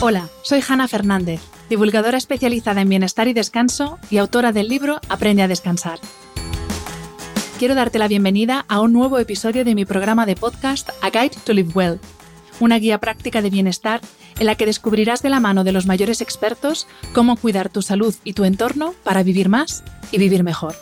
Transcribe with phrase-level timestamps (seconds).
[0.00, 5.42] Hola, soy Hanna Fernández, divulgadora especializada en bienestar y descanso y autora del libro Aprende
[5.42, 5.98] a descansar.
[7.58, 11.34] Quiero darte la bienvenida a un nuevo episodio de mi programa de podcast A Guide
[11.44, 11.98] to Live Well,
[12.60, 14.00] una guía práctica de bienestar
[14.38, 18.14] en la que descubrirás de la mano de los mayores expertos cómo cuidar tu salud
[18.22, 20.76] y tu entorno para vivir más y vivir mejor.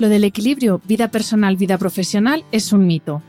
[0.00, 3.22] Lo del equilibrio vida personal-vida profesional es un mito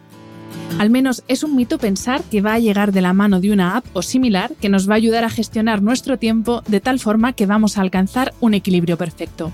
[0.80, 3.78] al menos es un mito pensar que va a llegar de la mano de una
[3.78, 7.34] app o similar que nos va a ayudar a gestionar nuestro tiempo de tal forma
[7.34, 9.52] que vamos a alcanzar un equilibrio perfecto.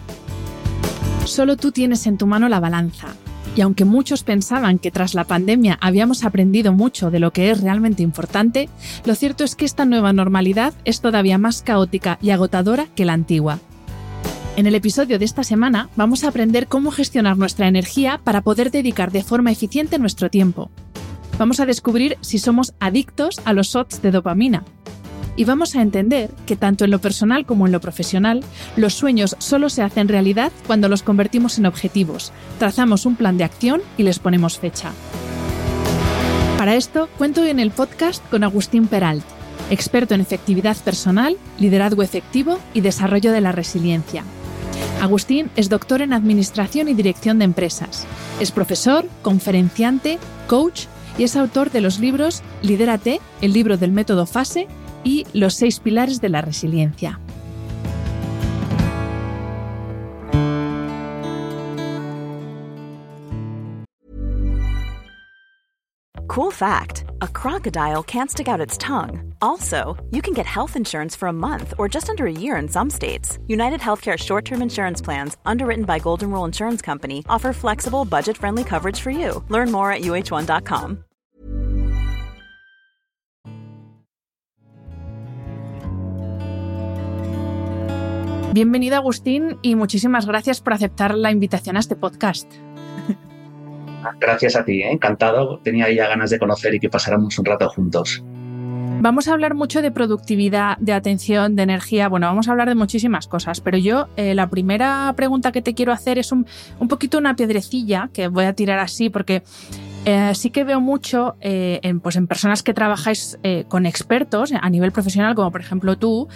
[1.25, 3.07] Solo tú tienes en tu mano la balanza.
[3.55, 7.61] Y aunque muchos pensaban que tras la pandemia habíamos aprendido mucho de lo que es
[7.61, 8.69] realmente importante,
[9.05, 13.13] lo cierto es que esta nueva normalidad es todavía más caótica y agotadora que la
[13.13, 13.59] antigua.
[14.55, 18.71] En el episodio de esta semana vamos a aprender cómo gestionar nuestra energía para poder
[18.71, 20.69] dedicar de forma eficiente nuestro tiempo,
[21.39, 24.65] vamos a descubrir si somos adictos a los shots de dopamina.
[25.35, 28.43] Y vamos a entender que tanto en lo personal como en lo profesional,
[28.75, 33.45] los sueños solo se hacen realidad cuando los convertimos en objetivos, trazamos un plan de
[33.45, 34.91] acción y les ponemos fecha.
[36.57, 39.23] Para esto, cuento en el podcast con Agustín Peralt,
[39.69, 44.25] experto en efectividad personal, liderazgo efectivo y desarrollo de la resiliencia.
[45.01, 48.05] Agustín es doctor en Administración y Dirección de Empresas.
[48.41, 50.87] Es profesor, conferenciante, coach
[51.19, 54.67] y es autor de los libros Lidérate, el libro del método FASE
[55.03, 57.19] y Los seis pilares de la resiliencia.
[66.27, 69.33] Cool fact a crocodile can't stick out its tongue.
[69.41, 72.69] Also, you can get health insurance for a month or just under a year in
[72.69, 73.39] some states.
[73.47, 78.37] United Healthcare short term insurance plans, underwritten by Golden Rule Insurance Company, offer flexible, budget
[78.37, 79.43] friendly coverage for you.
[79.49, 81.03] Learn more at uh1.com.
[88.51, 92.51] Bienvenido Agustín y muchísimas gracias por aceptar la invitación a este podcast.
[94.19, 94.91] Gracias a ti, ¿eh?
[94.91, 95.59] encantado.
[95.59, 98.23] Tenía ya ganas de conocer y que pasáramos un rato juntos.
[99.01, 102.09] Vamos a hablar mucho de productividad, de atención, de energía.
[102.09, 105.75] Bueno, vamos a hablar de muchísimas cosas, pero yo eh, la primera pregunta que te
[105.75, 106.47] quiero hacer es un,
[106.89, 109.43] poquito una piedrecilla que voy a tirar así porque
[110.05, 113.37] eh, sí que veo mucho en, pues en personas que trabajáis
[113.67, 116.27] con expertos a nivel profesional, como por ejemplo tú,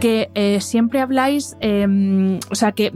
[0.00, 2.90] que eh, siempre habláis, em, o sea, que,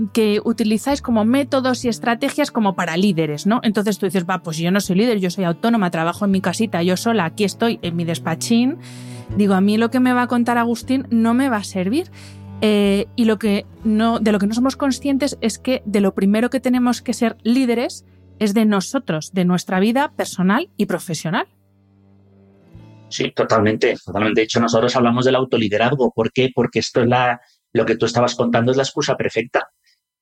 [0.45, 3.61] utilizáis como métodos y estrategias como para líderes, ¿no?
[3.63, 6.41] Entonces tú dices, va, pues yo no soy líder, yo soy autónoma, trabajo en mi
[6.41, 8.79] casita, yo sola, aquí estoy en mi despachín.
[9.37, 12.11] Digo, a mí lo que me va a contar Agustín no me va a servir.
[12.61, 16.15] Eh, y lo que no, de lo que no somos conscientes es que de lo
[16.15, 18.07] primero que tenemos que ser líderes
[18.39, 21.47] es de nosotros, de nuestra vida personal y profesional.
[23.15, 24.41] Sí, totalmente, totalmente.
[24.41, 26.11] De hecho, nosotros hablamos del autoliderazgo.
[26.13, 26.51] ¿Por qué?
[26.53, 27.41] Porque esto es la,
[27.73, 29.71] lo que tú estabas contando es la excusa perfecta.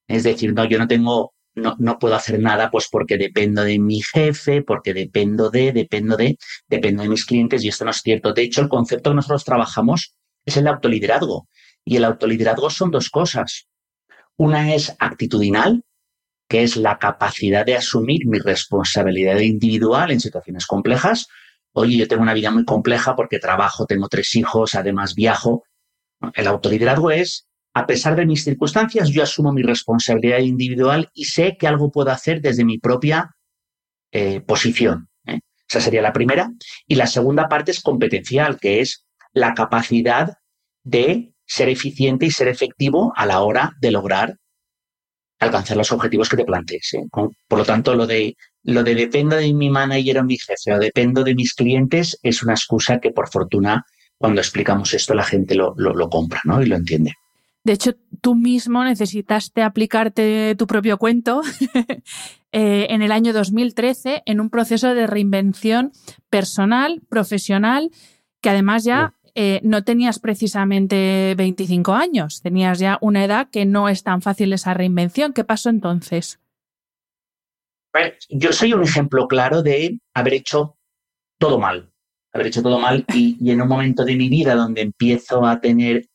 [0.06, 3.78] Es decir, no, yo no tengo, no, no puedo hacer nada, pues porque dependo de
[3.78, 6.36] mi jefe, porque dependo de, dependo de,
[6.68, 8.34] dependo de mis clientes, y esto no es cierto.
[8.34, 10.14] De hecho, el concepto que nosotros trabajamos
[10.44, 11.48] es el autoliderazgo.
[11.82, 13.68] Y el autoliderazgo son dos cosas.
[14.36, 15.82] Una es actitudinal,
[16.46, 21.26] que es la capacidad de asumir mi responsabilidad individual en situaciones complejas,
[21.72, 25.64] oye, yo tengo una vida muy compleja porque trabajo, tengo tres hijos, además viajo.
[26.34, 31.56] El autoliderazgo es, a pesar de mis circunstancias, yo asumo mi responsabilidad individual y sé
[31.58, 33.34] que algo puedo hacer desde mi propia
[34.12, 35.08] eh, posición.
[35.26, 35.40] ¿eh?
[35.68, 36.50] Esa sería la primera.
[36.86, 40.34] Y la segunda parte es competencial, que es la capacidad
[40.84, 44.36] de ser eficiente y ser efectivo a la hora de lograr
[45.38, 46.94] alcanzar los objetivos que te plantees.
[46.94, 47.04] ¿eh?
[47.10, 50.78] Por lo tanto, lo de, lo de dependo de mi manager o mi jefe o
[50.78, 53.84] dependo de mis clientes es una excusa que por fortuna
[54.18, 56.62] cuando explicamos esto la gente lo, lo, compra ¿no?
[56.62, 57.14] y lo entiende.
[57.64, 61.42] De hecho, tú mismo necesitaste aplicarte tu propio cuento
[62.52, 65.92] eh, en el año 2013 en un proceso de reinvención
[66.28, 67.90] personal, profesional,
[68.40, 73.88] que además ya eh, no tenías precisamente 25 años, tenías ya una edad que no
[73.88, 75.32] es tan fácil esa reinvención.
[75.32, 76.38] ¿Qué pasó entonces?
[78.30, 80.76] Yo soy un ejemplo claro de haber hecho
[81.38, 81.92] todo mal,
[82.32, 86.08] haber hecho todo mal y, en un momento de mi vida donde empiezo a tener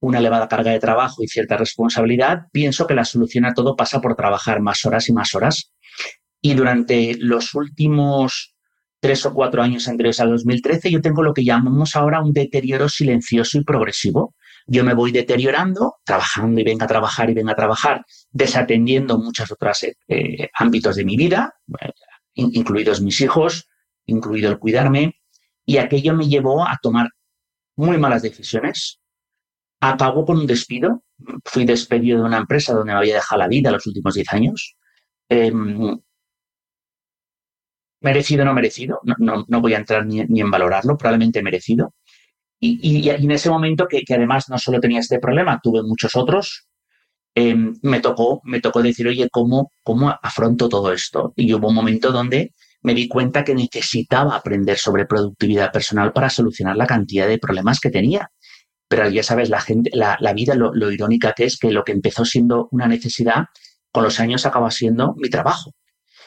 [0.00, 4.00] una elevada carga de trabajo y cierta responsabilidad, pienso que la solución a todo pasa
[4.00, 5.72] por trabajar más horas y más horas.
[6.40, 8.56] Y durante los últimos
[9.00, 12.88] tres o cuatro años anteriores al 2013, yo tengo lo que llamamos ahora un deterioro
[12.88, 14.34] silencioso y progresivo.
[14.66, 19.50] Yo me voy deteriorando, trabajando y venga a trabajar y venga a trabajar, desatendiendo muchos
[19.50, 21.54] otros eh, ámbitos de mi vida,
[22.34, 23.68] incluidos mis hijos,
[24.06, 25.16] incluido el cuidarme,
[25.64, 27.08] y aquello me llevó a tomar
[27.76, 29.00] muy malas decisiones.
[29.80, 31.02] Acabó con un despido.
[31.44, 34.76] Fui despedido de una empresa donde me había dejado la vida los últimos 10 años.
[35.28, 35.98] Em,
[38.00, 41.94] merecido o no merecido, no, voy a entrar ni, en valorarlo, probablemente merecido.
[42.64, 46.68] Y, en ese momento, que, además no solo tenía este problema, tuve muchos otros,
[47.34, 51.32] em, me, tocó, me tocó decir, oye, ¿cómo, ¿cómo afronto todo esto?
[51.34, 56.30] Y hubo un momento donde me di cuenta que necesitaba aprender sobre productividad personal para
[56.30, 58.30] solucionar la cantidad de problemas que tenía.
[58.86, 62.24] Pero ya sabes, la, gente, la, vida, lo, irónica que es que lo que empezó
[62.24, 63.46] siendo una necesidad,
[63.90, 65.72] con los años acaba siendo mi trabajo.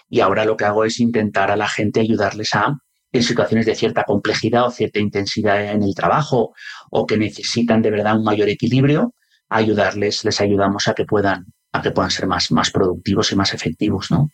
[0.10, 2.76] Y ahora lo que hago es intentar a la gente ayudarles a,
[3.18, 6.54] en situaciones de cierta complejidad o cierta intensidad en el trabajo
[6.92, 9.14] o que necesitan de verdad un mayor equilibrio,
[9.50, 13.54] ayudarles, les ayudamos a que puedan, a que puedan ser más, más productivos y más
[13.54, 14.30] efectivos, ¿no?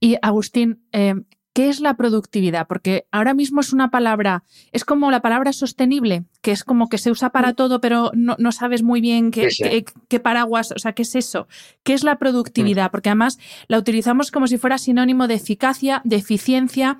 [0.00, 1.14] Y Agustín, eh,
[1.54, 2.66] ¿Qué es la productividad?
[2.66, 4.42] Porque ahora mismo es una palabra,
[4.72, 8.52] es como la palabra sostenible, que es como que se usa para todo, pero no,
[8.52, 9.50] sabes muy bien qué,
[10.08, 11.48] qué, paraguas, o sea, qué es eso.
[11.82, 12.86] ¿Qué es la productividad?
[12.86, 12.90] Mm.
[12.90, 13.38] Porque además
[13.68, 16.96] la utilizamos como si fuera sinónimo de eficacia, de eficiencia.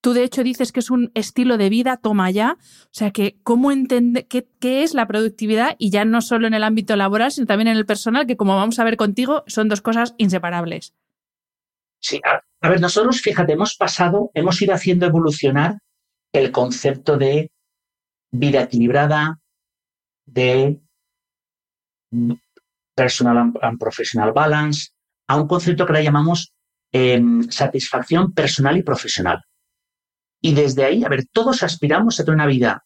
[0.00, 2.58] Tú, de hecho, dices que es un estilo de vida, toma ya.
[2.60, 4.46] O sea, que cómo entender qué,
[4.82, 7.86] es la productividad y ya no solo en el ámbito laboral, sino también en el
[7.86, 10.94] personal, que como vamos a ver contigo, son dos cosas inseparables.
[12.00, 15.78] Sí, a, ver, nosotros, fíjate, hemos pasado, hemos ido haciendo evolucionar
[16.32, 17.50] el concepto de
[18.30, 19.40] vida equilibrada,
[20.26, 20.80] de
[22.94, 24.90] personal and, professional balance,
[25.28, 26.52] a un concepto que le llamamos
[26.92, 29.42] em, satisfacción personal y profesional.
[30.40, 32.84] Y desde ahí, a ver, todos aspiramos a tener una vida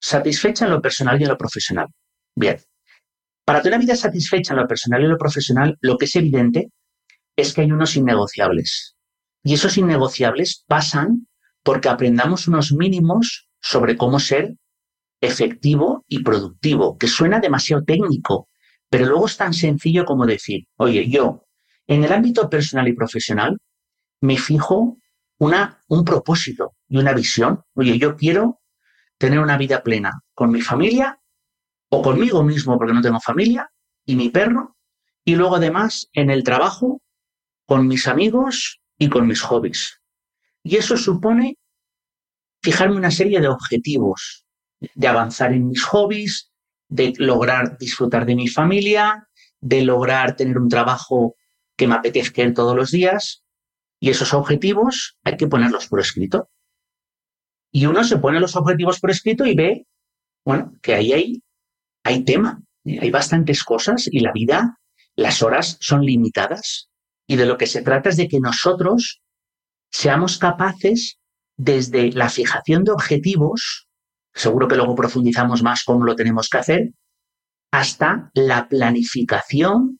[0.00, 1.88] satisfecha en lo personal y en lo profesional.
[2.36, 2.58] Bien.
[3.44, 6.16] Para tener una vida satisfecha en lo personal y en lo profesional, lo que es
[6.16, 6.70] evidente
[7.36, 8.96] es que hay unos innegociables.
[9.42, 11.26] Y esos innegociables pasan
[11.62, 14.54] porque aprendamos unos mínimos sobre cómo ser
[15.20, 18.48] efectivo y productivo, que suena demasiado técnico,
[18.90, 21.46] pero luego es tan sencillo como decir, oye, yo
[21.86, 23.58] en el ámbito personal y profesional
[24.20, 24.98] me fijo
[25.38, 27.62] una, un propósito y una visión.
[27.74, 28.60] Oye, yo quiero
[29.18, 31.20] tener una vida plena con mi familia
[31.90, 33.70] o conmigo mismo porque no tengo familia
[34.04, 34.76] y mi perro.
[35.24, 37.00] Y luego además en el trabajo
[37.66, 40.00] con mis amigos y con mis hobbies.
[40.62, 41.58] Y eso supone
[42.62, 44.46] fijarme una serie de objetivos,
[44.94, 46.50] de avanzar en mis hobbies,
[46.88, 49.28] de lograr disfrutar de mi familia,
[49.60, 51.36] de lograr tener un trabajo
[51.76, 53.43] que me apetezca todos los días.
[54.04, 56.50] Y esos objetivos hay que ponerlos por escrito.
[57.72, 59.86] Y uno se pone los objetivos por escrito y ve,
[60.44, 61.42] bueno, que ahí hay,
[62.02, 64.78] hay tema, hay bastantes cosas y la vida,
[65.16, 66.90] las horas son limitadas.
[67.26, 69.22] Y de lo que se trata es de que nosotros
[69.90, 71.18] seamos capaces,
[71.56, 73.88] desde la fijación de objetivos,
[74.34, 76.90] seguro que luego profundizamos más cómo lo tenemos que hacer,
[77.72, 79.98] hasta la planificación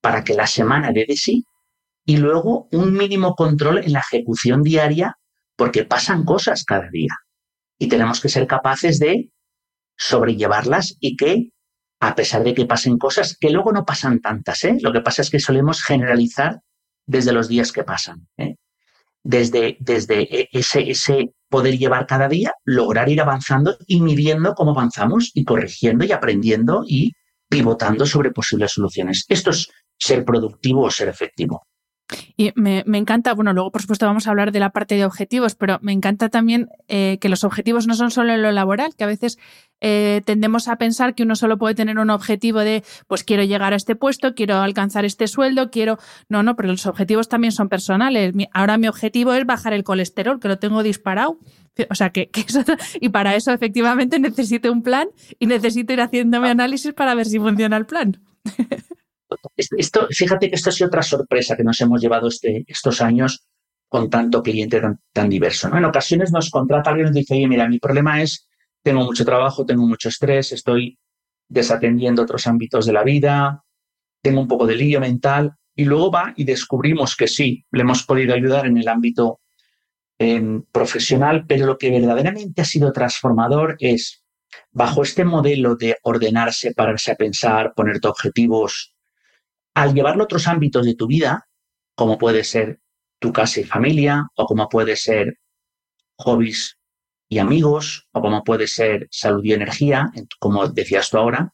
[0.00, 1.44] para que la semana dé de sí
[2.04, 5.16] y luego un mínimo control en la ejecución diaria
[5.56, 7.14] porque pasan cosas cada día
[7.78, 9.30] y tenemos que ser capaces de
[9.96, 11.50] sobrellevarlas y que
[12.00, 14.64] a pesar de que pasen cosas que luego no pasan tantas.
[14.64, 14.76] ¿eh?
[14.80, 16.60] Lo que pasa es que solemos generalizar
[17.06, 18.28] desde los días que pasan.
[18.36, 18.56] ¿eh?
[19.22, 24.72] Desde, desde e, ese, ese poder llevar cada día, lograr ir avanzando y midiendo cómo
[24.72, 27.12] avanzamos y corrigiendo y aprendiendo y
[27.48, 29.24] pivotando sobre posibles soluciones.
[29.28, 31.62] Esto es ser productivo o ser efectivo.
[32.36, 35.54] Y me, encanta, bueno, luego por supuesto vamos a hablar de la parte de objetivos,
[35.54, 39.04] pero me encanta también eh, que los objetivos no son solo en lo laboral, que
[39.04, 39.38] a veces
[39.80, 43.72] eh, tendemos a pensar que uno solo puede tener un objetivo de, pues quiero llegar
[43.72, 45.98] a este puesto, quiero alcanzar este sueldo, quiero...
[46.28, 48.34] No, no, pero los objetivos también son personales.
[48.52, 51.38] ahora mi objetivo es bajar el colesterol, que lo tengo disparado.
[51.90, 52.30] O sea, que,
[53.00, 55.08] y para eso efectivamente necesito un plan
[55.38, 58.20] y necesito ir haciéndome análisis para ver si funciona el plan.
[59.56, 63.46] Esto, fíjate que esto ha sido otra sorpresa que nos hemos llevado este, estos años
[63.88, 65.68] con tanto cliente tan, diverso.
[65.68, 65.78] ¿no?
[65.78, 68.48] En ocasiones nos contrata alguien y nos dice, oye, mira, mi problema es,
[68.82, 70.98] tengo mucho trabajo, tengo mucho estrés, estoy
[71.48, 73.64] desatendiendo otros ámbitos de la vida,
[74.22, 78.04] tengo un poco de lío mental, y luego va y descubrimos que sí, le hemos
[78.04, 79.40] podido ayudar en el ámbito
[80.18, 84.24] em, profesional, pero lo que verdaderamente ha sido transformador es,
[84.70, 88.93] bajo este modelo de ordenarse, pararse a pensar, ponerte objetivos,
[89.74, 91.48] al llevarlo a otros ámbitos de tu vida,
[91.94, 92.80] como puede ser
[93.18, 95.38] tu casa y familia, o como puede ser
[96.18, 96.78] hobbies
[97.28, 101.52] y amigos, o como puede ser salud y energía, como decías tú ahora,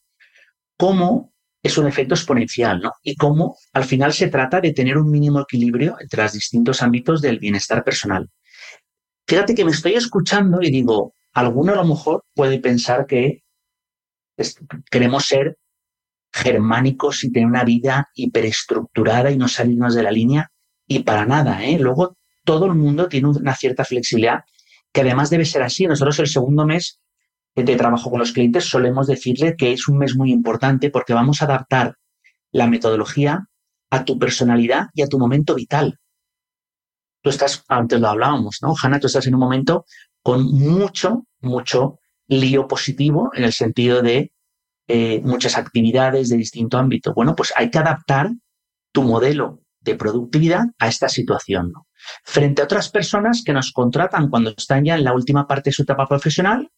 [0.76, 2.92] cómo es un efecto exponencial, ¿no?
[3.02, 7.20] Y cómo al final se trata de tener un mínimo equilibrio entre los distintos ámbitos
[7.20, 8.28] del bienestar personal.
[9.26, 13.44] Fíjate que me estoy escuchando y digo, alguno a lo mejor puede pensar que
[14.90, 15.58] queremos ser
[16.32, 20.50] germánicos y tener una vida hiperestructurada y no salirnos de la línea.
[20.86, 21.78] Y para nada, ¿eh?
[21.78, 24.40] Luego todo el mundo tiene una cierta flexibilidad
[24.92, 25.86] que además debe ser así.
[25.86, 27.00] Nosotros el segundo mes
[27.54, 31.42] de trabajo con los clientes solemos decirle que es un mes muy importante porque vamos
[31.42, 31.96] a adaptar
[32.52, 33.46] la metodología
[33.90, 35.98] a tu personalidad y a tu momento vital.
[37.22, 38.74] Tú estás, antes lo hablábamos, ¿no?
[38.80, 39.84] Hanna, tú estás en un momento
[40.22, 44.32] con mucho, mucho lío positivo en el sentido de
[44.92, 47.14] eh, muchas actividades de distinto ámbito.
[47.14, 48.30] Bueno, pues hay que adaptar
[48.90, 51.72] tu modelo de productividad a esta situación.
[52.24, 55.74] Frente a otras personas que nos contratan cuando están ya en la última parte de
[55.74, 56.72] su etapa profesional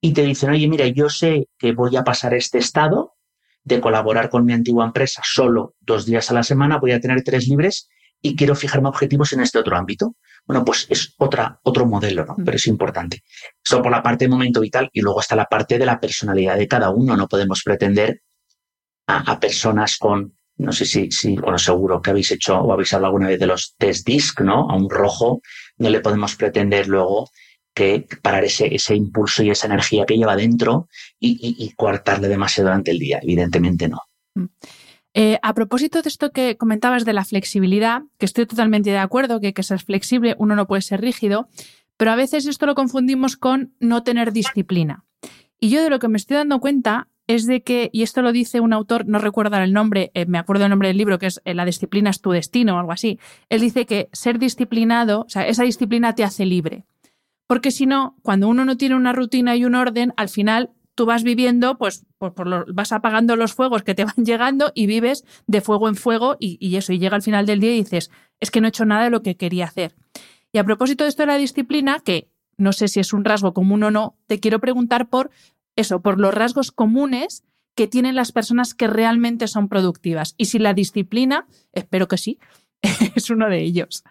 [0.00, 3.14] y te dicen, oye, mira, yo sé que voy a pasar este estado
[3.62, 7.22] de colaborar con mi antigua empresa solo dos días a la semana, voy a tener
[7.22, 7.88] tres libres
[8.24, 10.16] y quiero fijarme objetivos en este otro ámbito.
[10.46, 12.34] Bueno, pues es otra, otro modelo, ¿no?
[12.38, 12.44] Mm.
[12.44, 13.22] Pero es importante.
[13.62, 16.56] Eso por la parte de momento vital y luego está la parte de la personalidad
[16.56, 17.18] de cada uno.
[17.18, 18.22] No podemos pretender
[19.06, 23.10] a, personas con, no sé si, si, bueno, seguro que habéis hecho o habéis hablado
[23.10, 24.70] alguna vez de los test disc, ¿no?
[24.70, 25.42] A un rojo,
[25.76, 27.28] no le podemos pretender luego
[27.74, 30.88] que parar ese, ese impulso y esa energía que lleva dentro
[31.20, 33.20] y, y, y coartarle demasiado durante el día.
[33.22, 34.00] Evidentemente no.
[34.34, 34.46] Mm.
[35.14, 39.40] Eh, a propósito de esto que comentabas de la flexibilidad, que estoy totalmente de acuerdo
[39.40, 41.48] que que ser flexible, uno no puede ser rígido,
[41.96, 45.04] pero a veces esto lo confundimos con no tener disciplina.
[45.60, 48.32] Y yo de lo que me estoy dando cuenta es de que, y esto lo
[48.32, 51.26] dice un autor, no recuerdo el nombre, eh, me acuerdo el nombre del libro, que
[51.26, 53.18] es eh, La disciplina es tu destino o algo así.
[53.48, 56.84] Él dice que ser disciplinado, o sea, esa disciplina te hace libre.
[57.46, 61.06] Porque si no, cuando uno no tiene una rutina y un orden, al final tú
[61.06, 65.60] vas viviendo, pues, por, vas apagando los fuegos que te van llegando y vives de
[65.60, 68.10] fuego en fuego y, eso, y llega al final del día y dices,
[68.40, 69.94] es que no he hecho nada de lo que quería hacer.
[70.52, 73.52] Y a propósito de esto de la disciplina, que no sé si es un rasgo
[73.52, 75.30] común o no, te quiero preguntar por
[75.76, 77.42] eso, por los rasgos comunes
[77.74, 80.34] que tienen las personas que realmente son productivas.
[80.36, 82.38] Y si la disciplina, espero que sí,
[83.16, 84.04] es uno de ellos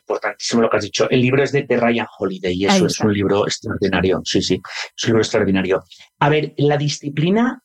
[0.00, 1.08] importantísimo lo que has dicho.
[1.10, 4.20] El libro es de, Ryan Holiday y eso es un libro extraordinario.
[4.24, 4.60] Sí, sí,
[4.96, 5.84] es un libro extraordinario.
[6.20, 7.62] A ver, la disciplina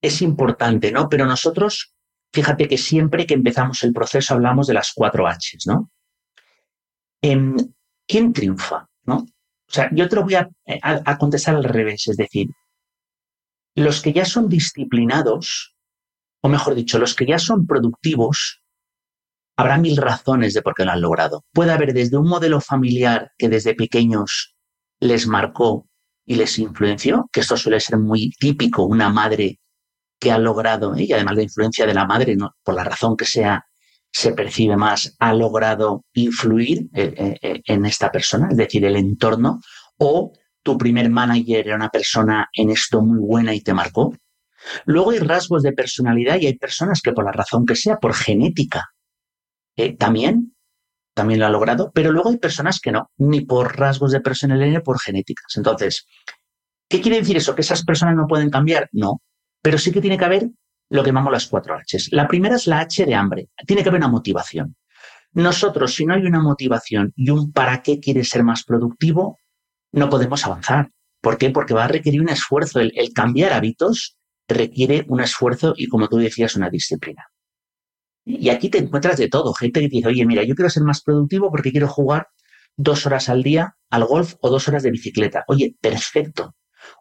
[0.00, 1.08] es importante, ¿no?
[1.08, 1.94] Pero nosotros,
[2.32, 5.90] fíjate que siempre que empezamos el proceso hablamos de las cuatro Hs, ¿no?
[7.20, 7.56] Em,
[8.06, 8.88] ¿Quién triunfa?
[9.04, 9.16] ¿no?
[9.16, 10.48] O sea, yo te lo voy a,
[10.82, 12.48] a contestar al revés, es decir,
[13.74, 15.74] los que ya son disciplinados,
[16.42, 18.61] o mejor dicho, los que ya son productivos,
[19.56, 21.44] Habrá mil razones de por qué lo han logrado.
[21.52, 24.54] Puede haber desde un modelo familiar que desde pequeños
[25.00, 25.88] les marcó
[26.24, 29.58] y les influenció, que esto suele ser muy típico, una madre
[30.18, 33.66] que ha logrado, y además la influencia de la madre, por la razón que sea,
[34.12, 38.96] se percibe más, ha logrado influir eh, eh, eh, en esta persona, es decir, el
[38.96, 39.60] entorno,
[39.98, 40.32] o
[40.62, 44.14] tu primer manager era una persona en esto muy buena y te marcó.
[44.84, 48.14] Luego hay rasgos de personalidad y hay personas que por la razón que sea, por
[48.14, 48.90] genética,
[49.76, 50.54] eh, también,
[51.14, 54.70] también lo ha logrado, pero luego hay personas que no, ni por rasgos de personalidad
[54.70, 55.56] ni por genéticas.
[55.56, 56.06] Entonces,
[56.88, 57.54] ¿qué quiere decir eso?
[57.54, 58.88] ¿Que esas personas no pueden cambiar?
[58.92, 59.20] No,
[59.62, 60.48] pero sí que tiene que haber
[60.90, 62.08] lo que llamamos las cuatro Hs.
[62.12, 63.48] La primera es la H de hambre.
[63.66, 64.76] Tiene que haber una motivación.
[65.32, 69.38] Nosotros, si no hay una motivación y un para qué quieres ser más productivo,
[69.92, 70.90] no podemos avanzar.
[71.22, 71.50] ¿Por qué?
[71.50, 72.80] Porque va a requerir un esfuerzo.
[72.80, 77.31] el cambiar hábitos requiere un esfuerzo y, como tú decías, una disciplina.
[78.24, 79.52] Y aquí te encuentras de todo.
[79.54, 82.28] Gente que dice, oye, mira, yo quiero ser más productivo porque quiero jugar
[82.76, 85.44] dos horas al día al golf o dos horas de bicicleta.
[85.48, 86.54] Oye, perfecto.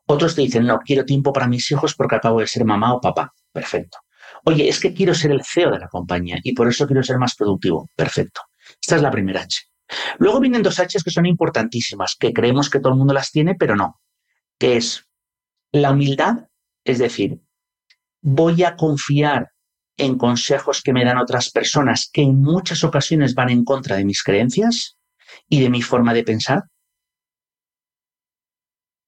[0.05, 3.01] Otros te dicen, no, quiero tiempo para mis hijos porque acabo de ser mamá o
[3.01, 3.33] papá.
[3.51, 3.99] Perfecto.
[4.43, 7.17] Oye, es que quiero ser el CEO de la compañía y por eso quiero ser
[7.17, 7.89] más productivo.
[7.95, 8.41] Perfecto.
[8.81, 9.61] Esta es la primera H.
[10.19, 13.55] Luego vienen dos Hs que son importantísimas, que creemos que todo el mundo las tiene,
[13.55, 13.99] pero no.
[14.57, 15.07] Que es
[15.71, 16.47] la humildad,
[16.83, 17.41] es decir,
[18.21, 19.51] voy a confiar
[19.97, 24.05] en consejos que me dan otras personas que en muchas ocasiones van en contra de
[24.05, 24.97] mis creencias
[25.47, 26.63] y de mi forma de pensar.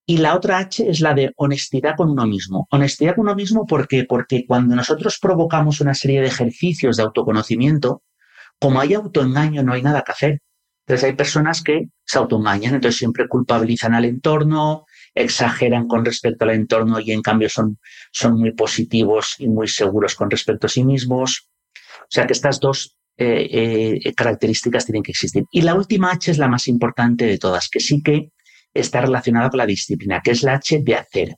[0.06, 2.66] Y la otra H es la de honestidad con uno mismo.
[2.70, 8.02] Honestidad con uno mismo porque porque cuando nosotros provocamos una serie de ejercicios de autoconocimiento,
[8.60, 10.40] como hay autoengaño no hay nada que hacer.
[10.86, 16.50] Entonces hay personas que se autoengañan, entonces siempre culpabilizan al entorno, exageran con respecto al
[16.50, 17.78] entorno y en cambio son,
[18.12, 21.48] son muy positivos y muy seguros con respecto a sí mismos.
[22.00, 25.44] O sea que estas dos eh, eh, características tienen que existir.
[25.50, 28.30] Y la última H es la más importante de todas, que sí que
[28.72, 31.36] está relacionada con la disciplina, que es la H de hacer,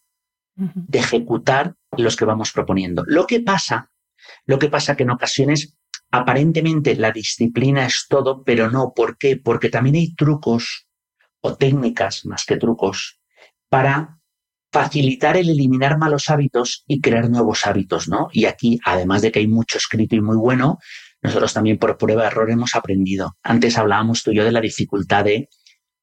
[0.55, 3.05] de ejecutar los que vamos proponiendo.
[3.07, 3.91] Lo que pasa,
[4.47, 5.77] lo que pasa que en ocasiones
[6.11, 8.93] aparentemente la disciplina es todo, pero no.
[8.95, 9.37] ¿Por qué?
[9.37, 10.87] Porque también hay trucos
[11.43, 13.21] o técnicas, más que trucos,
[13.69, 14.19] para
[14.73, 18.29] facilitar el eliminar malos hábitos y crear nuevos hábitos, ¿no?
[18.33, 20.79] Y aquí, además de que hay mucho escrito y muy bueno,
[21.23, 23.37] nosotros también por prueba de error hemos aprendido.
[23.43, 25.49] Antes hablábamos tú y yo de la dificultad de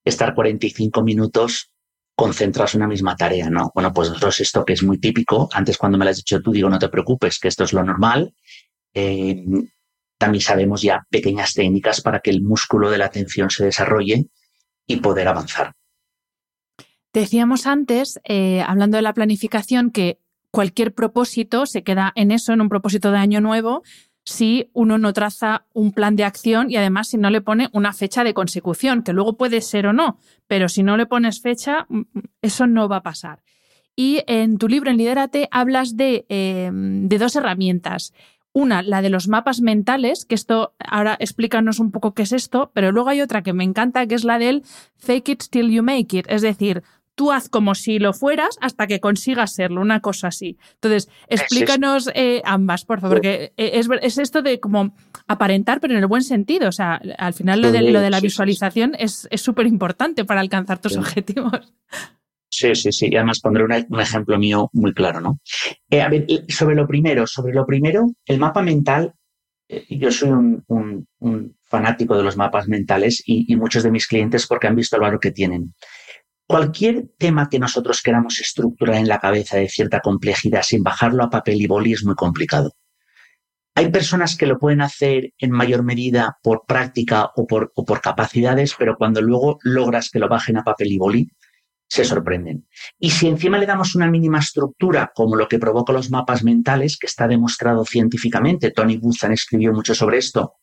[0.04, 1.72] estar 45 minutos
[2.16, 3.72] concentrados en una misma tarea, ¿no?
[3.74, 6.52] Bueno, pues nosotros esto que es muy típico, antes cuando me lo has dicho tú,
[6.52, 8.34] digo, no te preocupes, que esto es lo normal.
[8.94, 9.44] Eh,
[10.18, 14.28] también sabemos ya pequeñas técnicas para que el músculo de la atención se desarrolle
[14.88, 15.74] y poder avanzar.
[17.14, 20.18] Decíamos antes, eh, hablando de la planificación, que
[20.50, 23.84] cualquier propósito se queda en eso, en un propósito de año nuevo,
[24.26, 27.94] si uno no traza un plan de acción y además si no le pone una
[27.94, 30.18] fecha de consecución, que luego puede ser o no,
[30.48, 33.44] pero si no le pones fecha, mm, mm, eso no va a pasar.
[33.96, 38.14] Y en tu libro, en Lidérate, hablas de, em, de dos herramientas.
[38.54, 42.72] Una, la de los mapas mentales, que esto, ahora explícanos un poco qué es esto,
[42.74, 44.64] pero luego hay otra que me encanta, que es la del
[44.98, 46.84] fake it till you make it, es decir,
[47.16, 50.58] tú haz como si lo fueras hasta que consigas serlo, una cosa así.
[50.76, 54.96] Entonces, explícanos eh, ambas, por favor, porque eh, es, esto de como
[55.28, 56.70] aparentar, pero en el buen sentido.
[56.70, 60.80] O sea, al final lo de, lo de la visualización es súper importante para alcanzar
[60.80, 61.74] tus objetivos.
[62.50, 63.08] Sí, sí, sí.
[63.12, 65.40] Y además pondré un, ejemplo mío muy claro, ¿no?
[65.90, 69.14] Eh, a ver, sobre lo primero, sobre lo primero, el mapa mental,
[69.90, 71.08] yo soy un,
[71.64, 75.02] fanático de los mapas mentales y, y, muchos de mis clientes porque han visto el
[75.02, 75.74] valor que tienen.
[76.48, 81.30] Cualquier tema que nosotros queramos estructurar en la cabeza de cierta complejidad sin bajarlo a
[81.30, 82.74] papel y boli es muy complicado.
[83.76, 88.98] Hay personas que lo pueden hacer en mayor medida por práctica o por, capacidades, pero
[88.98, 91.28] cuando luego logras que lo bajen a papel y boli,
[91.90, 92.68] se sorprenden.
[93.00, 96.98] Y si encima le damos una mínima estructura, como lo que provoca los mapas mentales,
[96.98, 100.56] que está demostrado científicamente, Tony Buzan escribió mucho sobre esto,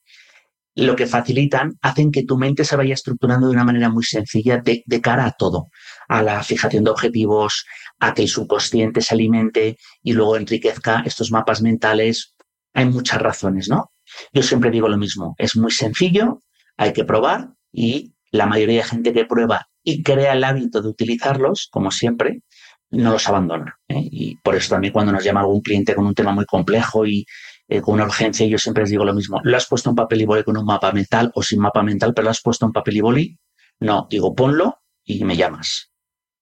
[0.74, 4.58] lo que facilitan, hacen que tu mente se vaya estructurando de una manera muy sencilla
[4.58, 5.68] de, cara a todo,
[6.08, 7.66] a la fijación de objetivos,
[7.98, 12.34] a que el subconsciente se alimente y luego enriquezca estos mapas mentales.
[12.72, 13.92] Hay muchas razones, ¿no?
[14.32, 16.40] Yo siempre digo lo mismo, es muy sencillo,
[16.76, 20.88] hay que probar y la mayoría de gente que prueba y crea el hábito de
[20.88, 22.42] utilizarlos, como siempre,
[22.90, 23.78] no los abandona.
[23.88, 24.08] ¿eh?
[24.10, 27.24] Y por eso también cuando nos llama algún cliente con un tema muy complejo y
[27.72, 29.40] eh, con una urgencia, yo siempre les digo lo mismo.
[29.44, 32.12] ¿Lo has puesto en papel y boli con un mapa mental o sin mapa mental,
[32.12, 33.38] pero lo has puesto en papel y boli?
[33.78, 35.92] No, digo, ponlo y me llamas.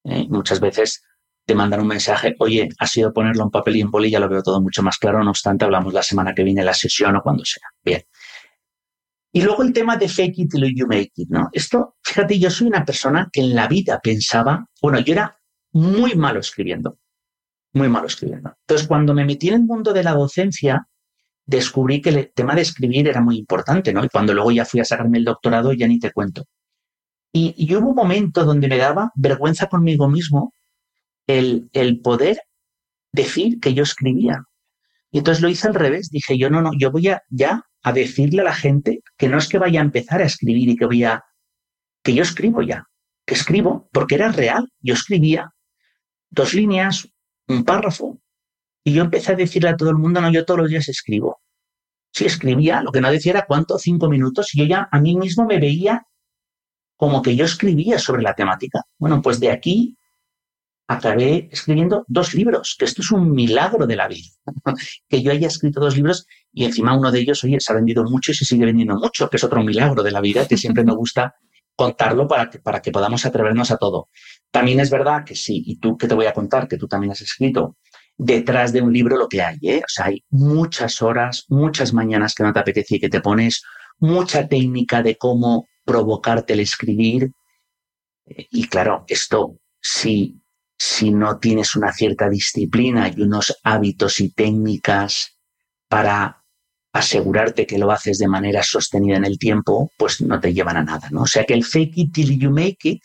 [0.05, 0.27] ¿eh?
[0.31, 1.05] Muchas veces
[1.45, 4.29] te mandan un mensaje, oye, ha sido ponerlo en papel y en boli, ya lo
[4.31, 7.23] veo todo mucho más claro, no obstante, hablamos la semana que viene la sesión o
[7.23, 7.69] cuando sea.
[7.85, 8.03] Bien.
[9.31, 11.51] Y luego el tema de fake it till you make it, ¿no?
[11.53, 15.39] Esto, fíjate, yo soy una persona que en la vida pensaba, bueno, yo era
[15.73, 16.99] muy malo escribiendo,
[17.75, 18.55] muy malo escribiendo.
[18.61, 20.89] Entonces, cuando me metí en el mundo de la docencia,
[21.49, 24.05] descubrí que el tema de escribir era muy importante, ¿no?
[24.05, 26.45] Y cuando luego ya fui a sacarme el doctorado, ya ni te cuento.
[27.33, 30.53] Y, hubo un momento donde me daba vergüenza conmigo mismo
[31.27, 32.43] el, el poder
[33.13, 34.45] decir que yo escribía.
[35.11, 36.11] Y entonces lo hice al revés.
[36.11, 39.39] Dije, yo no, no, yo voy a ya a decirle a la gente que no
[39.39, 41.25] es que vaya a empezar a escribir y que voy a,
[42.03, 42.87] que yo escribo ya,
[43.25, 44.71] que escribo, porque era real.
[44.81, 45.51] Yo escribía
[46.29, 47.09] dos líneas,
[47.47, 48.21] un párrafo,
[48.89, 51.41] y yo empecé a decirle a todo el mundo, no, yo todos los días escribo.
[52.11, 55.15] Sí, escribía, lo que no decía era cuánto, cinco minutos, y yo ya a mí
[55.15, 56.07] mismo me veía
[56.97, 58.83] como que yo escribía sobre la temática.
[58.99, 59.97] Bueno, pues de aquí
[60.89, 64.31] acabé escribiendo dos libros, que esto es un milagro de la vida,
[65.09, 68.05] que yo haya escrito dos libros y encima uno de ellos, oye, se ha vendido
[68.05, 70.83] mucho y se sigue vendiendo mucho, que es otro milagro de la vida, que siempre
[70.83, 71.37] me gusta
[71.77, 74.09] contarlo para que, para que podamos atrevernos a todo.
[74.51, 77.13] También es verdad que sí, y tú que te voy a contar, que tú también
[77.13, 77.77] has escrito
[78.19, 79.59] detrás de un libro lo que hay.
[79.63, 79.79] ¿eh?
[79.79, 83.63] O sea, hay muchas horas, muchas mañanas que no te apetece y que te pones,
[83.99, 87.33] mucha técnica de cómo provocarte el escribir.
[88.27, 90.43] Y claro, esto, si,
[90.77, 95.39] si no tienes una cierta disciplina y unos hábitos y técnicas
[95.89, 96.43] para
[96.93, 100.83] asegurarte que lo haces de manera sostenida en el tiempo, pues no te llevan a
[100.83, 101.23] nada, ¿no?
[101.23, 103.03] O sea que el fake it till you make it,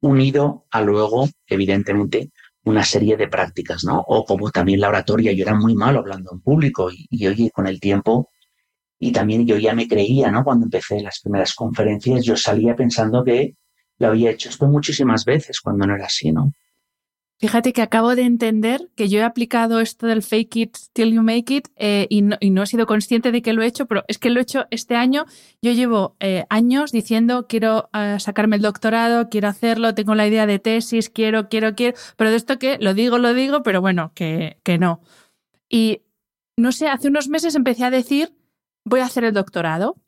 [0.00, 2.30] unido a luego, evidentemente,
[2.64, 4.00] una serie de prácticas, ¿no?
[4.06, 7.50] O como también la oratoria, yo era muy malo hablando en público y, y oye,
[7.50, 8.30] con el tiempo,
[8.98, 10.44] y también yo ya me creía, ¿no?
[10.44, 13.56] Cuando empecé las primeras conferencias, yo salía pensando que
[13.98, 16.52] lo había hecho esto muchísimas veces cuando no era así, ¿no?
[17.44, 21.22] Fíjate que acabo de entender que yo he aplicado esto del fake it till you
[21.22, 24.16] make it eh, y, no, he sido consciente de que lo he hecho, pero es
[24.16, 25.26] que lo he hecho este año.
[25.60, 30.46] Yo llevo eh, años diciendo quiero eh, sacarme el doctorado, quiero hacerlo, tengo la idea
[30.46, 34.12] de tesis, quiero, quiero, quiero, pero de esto que lo digo, lo digo, pero bueno,
[34.14, 35.02] que, que no.
[35.68, 36.00] Y
[36.56, 38.32] no sé, hace unos meses empecé a decir
[38.86, 40.00] voy a hacer el doctorado.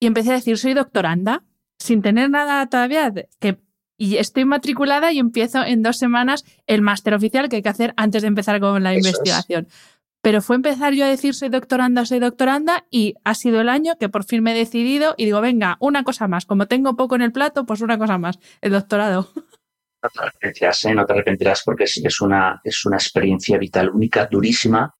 [0.00, 1.44] Y empecé a decir, soy doctoranda,
[1.78, 3.60] sin tener nada todavía, que,
[4.00, 7.92] y estoy matriculada y empiezo en dos semanas el máster oficial que hay que hacer
[7.98, 9.68] antes de empezar con la investigación.
[10.22, 13.96] Pero fue empezar yo a decir soy doctoranda, soy doctoranda y ha sido el año
[14.00, 16.46] que por fin me he decidido y digo, venga, una cosa más.
[16.46, 19.28] Como tengo poco en el plato, pues una cosa más, el doctorado.
[20.02, 20.94] No te arrepentirás, ¿eh?
[20.94, 24.94] no te arrepentirás porque es una, es una experiencia vital única, durísima,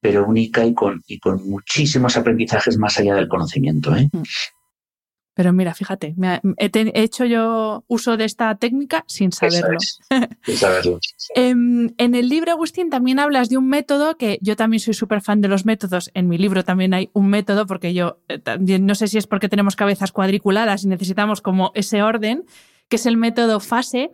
[0.00, 3.94] pero única y con, y con muchísimos aprendizajes más allá del conocimiento.
[3.94, 4.08] ¿eh?
[4.12, 4.22] Mm.
[5.34, 6.14] Pero mira, fíjate,
[6.58, 9.78] he, hecho yo uso de esta técnica sin saberlo.
[10.44, 11.00] sin saberlo.
[11.34, 15.22] Em, en, el libro, Agustín, también hablas de un método que yo también soy súper
[15.22, 16.12] fan de los métodos.
[16.14, 18.40] En mi libro también hay un método, porque yo eh,
[18.78, 22.44] no sé si es porque tenemos cabezas cuadriculadas y necesitamos como ese orden,
[22.88, 24.12] que es el método fase,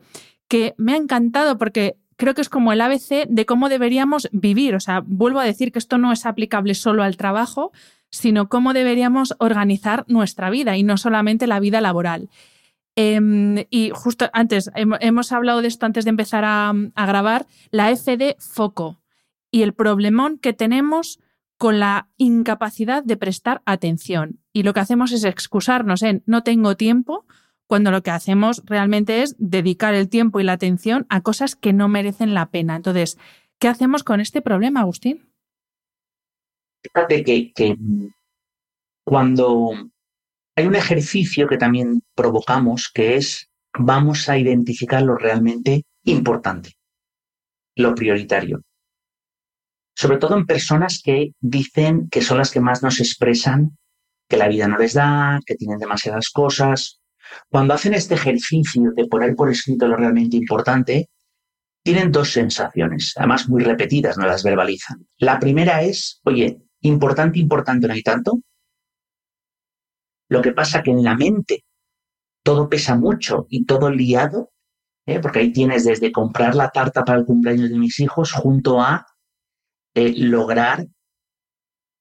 [0.49, 4.75] que me ha encantado porque creo que es como el ABC de cómo deberíamos vivir.
[4.75, 7.73] O sea, vuelvo a decir que esto no es aplicable solo al trabajo,
[8.11, 12.29] sino cómo deberíamos organizar nuestra vida y no solamente la vida laboral.
[12.97, 17.95] Em, y justo antes, hemos hablado de esto antes de empezar a, a grabar, la
[17.95, 19.01] FD foco
[19.51, 21.21] y el problemón que tenemos
[21.57, 24.41] con la incapacidad de prestar atención.
[24.53, 27.27] Y lo que hacemos es excusarnos en no tengo tiempo,
[27.71, 31.73] cuando lo que hacemos realmente es dedicar el tiempo y la atención a cosas que
[31.73, 32.75] no merecen la pena.
[32.75, 33.17] Entonces,
[33.61, 35.30] ¿qué hacemos con este problema, Agustín?
[36.83, 37.77] Fíjate que,
[39.05, 39.73] cuando
[40.57, 46.73] hay un ejercicio que también provocamos, que es vamos a identificar lo realmente importante,
[47.77, 48.63] lo prioritario.
[49.95, 53.77] Sobre todo en personas que dicen que son las que más nos expresan
[54.29, 57.01] que la vida no les da, que tienen demasiadas cosas.
[57.49, 61.11] Cuando hacen este ejercicio de poner por escrito lo realmente importante,
[61.83, 65.07] tienen dos sensaciones, además muy repetidas, no las verbalizan.
[65.19, 68.41] La primera es, oye, Importante, importante, no hay tanto.
[70.29, 71.65] Lo que pasa que en la mente
[72.43, 74.53] todo pesa mucho y todo liado,
[75.07, 75.21] ¿eh?
[75.21, 79.07] porque ahí tienes desde comprar la tarta para el cumpleaños de mis hijos junto a
[79.95, 80.87] eh, lograr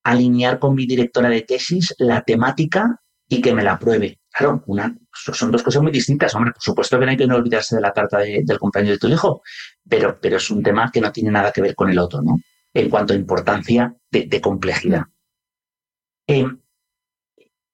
[0.04, 4.20] alinear con mi directora de tesis la temática y que me la apruebe.
[4.32, 4.64] Claro,
[5.12, 6.34] son dos cosas muy distintas.
[6.36, 9.00] Hombre, por supuesto que no hay que no olvidarse de la tarta del cumpleaños de
[9.00, 9.42] tu hijo,
[9.88, 12.38] pero, pero es un tema que no tiene nada que ver con el otro, ¿no?
[12.74, 15.04] en cuanto a importancia de, complejidad.
[16.28, 16.46] Eh,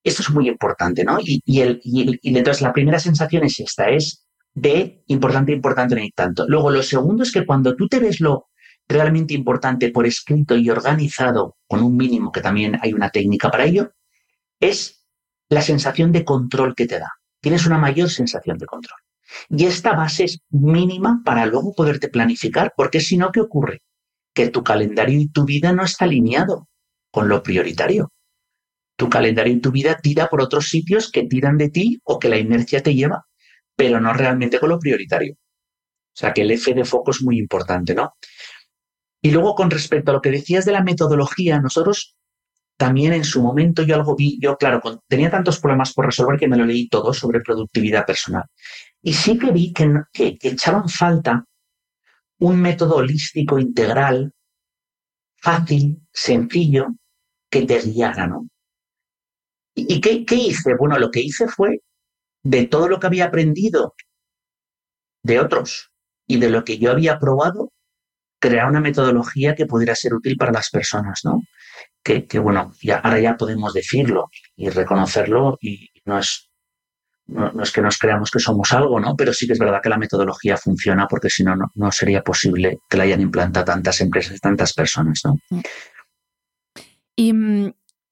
[0.04, 1.17] esto es muy importante, ¿no?
[1.19, 1.82] Y, el,
[2.24, 6.45] entonces la primera sensación es esta, es de importante, importante, no hay tanto.
[6.48, 8.48] Luego, lo segundo es que cuando tú te ves lo
[8.88, 13.65] realmente importante por escrito y organizado, con un mínimo, que también hay una técnica para
[13.65, 13.91] ello,
[14.60, 15.06] es
[15.50, 17.12] la sensación de control que te da.
[17.41, 19.00] Tienes una mayor sensación de control.
[19.50, 23.82] Y esta base es mínima para luego poderte planificar, porque si no, ¿qué ocurre?
[24.36, 26.67] Que tu calendario y tu vida no está alineado
[27.10, 28.12] con lo prioritario.
[28.98, 32.30] Tu calendario y tu vida tira por otros sitios que tiran de ti o que
[32.30, 33.26] la inercia te lleva,
[33.76, 35.34] pero no realmente con lo prioritario.
[35.34, 38.13] O sea que el F de foco es muy importante, ¿no?
[39.21, 42.15] Y luego con respecto a lo que decías de la metodología, nosotros
[42.78, 46.48] también en su momento yo algo vi, yo claro, tenía tantos problemas por resolver que
[46.48, 48.43] me lo leí todo sobre productividad personal.
[49.02, 51.45] Y sí que vi que, que, que echaban falta
[52.39, 54.34] un método holístico integral,
[55.38, 56.88] fácil, sencillo,
[57.50, 58.48] que te guiara, ¿no?
[59.76, 60.76] ¿Y qué, hice?
[60.76, 61.82] Bueno, lo que hice fue
[62.43, 63.93] de todo lo que había aprendido
[65.24, 65.91] de otros
[66.28, 67.71] y de lo que yo había probado,
[68.39, 71.41] crear una metodología que pudiera ser útil para las personas, ¿no?
[72.04, 76.50] Que, que bueno, ya, ahora ya podemos decirlo y reconocerlo y no es
[77.28, 79.16] no, es que nos creamos que somos algo, ¿no?
[79.16, 82.80] Pero sí que es verdad que la metodología funciona porque si no, no sería posible
[82.90, 85.40] que la hayan implantado tantas empresas, tantas personas, ¿no?
[87.16, 87.34] Y,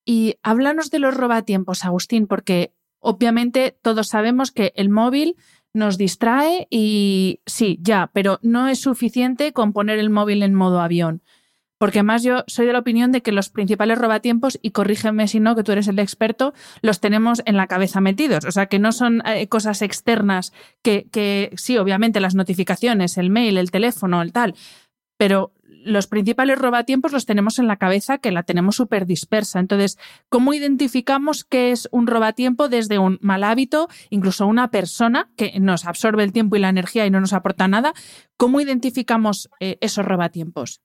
[0.05, 5.35] y háblanos de los robatiempos, Agustín, porque obviamente todos sabemos que el móvil
[5.73, 10.81] nos distrae y sí, ya, pero no es suficiente con poner el móvil en modo
[10.81, 11.21] avión.
[11.77, 15.39] Porque además yo soy de la opinión de que los principales robatiempos, y corrígeme si
[15.39, 18.45] no, que tú eres el experto, los tenemos en la cabeza metidos.
[18.45, 23.57] O sea, que no son eh, cosas externas que, sí, obviamente las notificaciones, el mail,
[23.57, 24.55] el teléfono, el tal,
[25.17, 25.53] pero
[25.85, 29.59] los principales robatiempos los tenemos en la cabeza, que la tenemos súper dispersa.
[29.59, 29.97] Entonces,
[30.29, 35.85] ¿cómo identificamos qué es un robatiempo desde un mal hábito, incluso una persona que nos
[35.85, 37.93] absorbe el tiempo y la energía y no nos aporta nada?
[38.37, 40.81] ¿Cómo identificamos eh, esos robatiempos?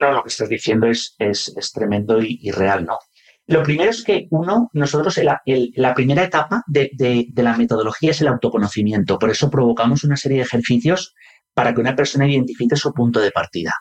[0.00, 2.98] No, lo que estás diciendo es, es, tremendo y, real, ¿no?
[3.46, 8.28] Lo primero es que uno, nosotros, la primera etapa de, de, la metodología es el
[8.28, 9.18] autoconocimiento.
[9.18, 11.14] Por eso provocamos una serie de ejercicios
[11.54, 13.72] para que una persona identifique su punto de partida.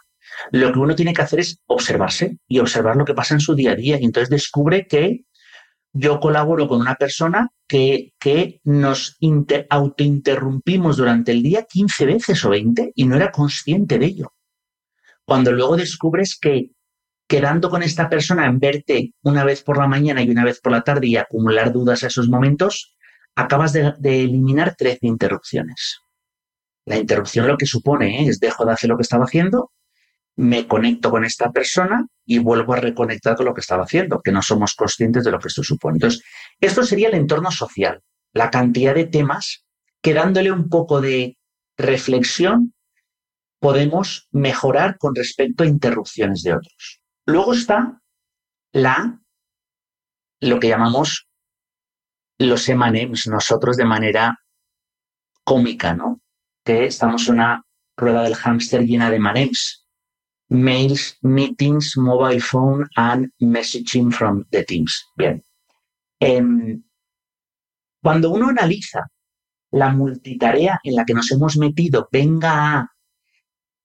[0.52, 3.56] Lo que uno tiene que hacer es observarse y observar lo que pasa en su
[3.56, 4.00] día a día.
[4.00, 5.26] Y entonces descubre que
[5.94, 9.18] yo colaboro con una persona que, que nos
[9.70, 14.34] autointerrumpimos durante el día 15 veces o 20 y no era consciente de ello.
[15.28, 16.70] Cuando luego descubres que
[17.28, 20.72] quedando con esta persona en verte una vez por la mañana y una vez por
[20.72, 22.96] la tarde y acumular dudas a esos momentos,
[23.36, 26.00] acabas de, eliminar 13 interrupciones.
[26.86, 28.30] La interrupción lo que supone ¿eh?
[28.30, 29.74] es dejo de hacer lo que estaba haciendo,
[30.38, 34.32] me conecto con esta persona y vuelvo a reconectar con lo que estaba haciendo, que
[34.32, 35.98] no somos conscientes de lo que esto supone.
[35.98, 36.24] Entonces,
[36.62, 39.66] esto sería el entorno social, la cantidad de temas
[40.02, 41.38] que dándole un poco de
[41.76, 42.74] reflexión
[43.60, 47.02] podemos mejorar con respecto a interrupciones de otros.
[47.26, 48.02] Luego está
[48.72, 49.20] la,
[50.40, 51.28] lo que llamamos
[52.40, 54.40] los emanems, nosotros de manera
[55.44, 56.22] cómica, ¿no?
[56.64, 57.64] Que estamos en una
[57.96, 59.86] rueda del hámster llena de emanems.
[60.50, 65.06] Mails, meetings, mobile phone and messaging from the teams.
[65.16, 65.44] Bien.
[66.20, 66.84] Em,
[68.02, 69.06] cuando uno analiza
[69.72, 72.97] la multitarea en la que nos hemos metido, venga a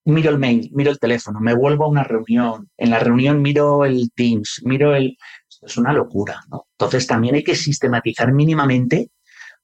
[0.05, 3.85] miro el mail, miro el teléfono, me vuelvo a una reunión, en la reunión miro
[3.85, 5.17] el Teams, miro el...
[5.61, 6.67] Es una locura, ¿no?
[6.73, 9.11] Entonces también hay que sistematizar mínimamente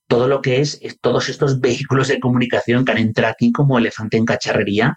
[0.07, 4.17] todo lo que es, todos estos vehículos de comunicación que han entrado aquí como elefante
[4.17, 4.97] en cacharrería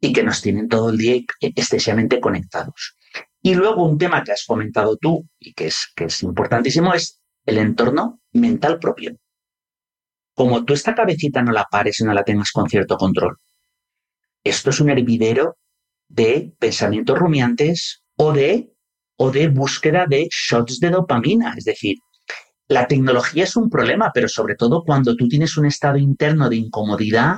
[0.00, 2.96] y que nos tienen todo el día excesivamente conectados.
[3.40, 7.20] Y luego un tema que has comentado tú y que es, que es importantísimo es
[7.44, 9.16] el entorno mental propio.
[10.34, 13.36] Como tú esta cabecita no la pares y no la tengas con cierto control,
[14.44, 15.56] esto es un hervidero
[16.08, 18.72] de pensamientos rumiantes o de,
[19.16, 21.54] o de búsqueda de shots de dopamina.
[21.56, 21.96] Es decir,
[22.68, 26.56] la tecnología es un problema, pero sobre todo cuando tú tienes un estado interno de
[26.56, 27.36] incomodidad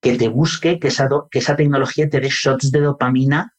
[0.00, 3.54] que te busque que esa, que esa tecnología te dé shots de dopamina.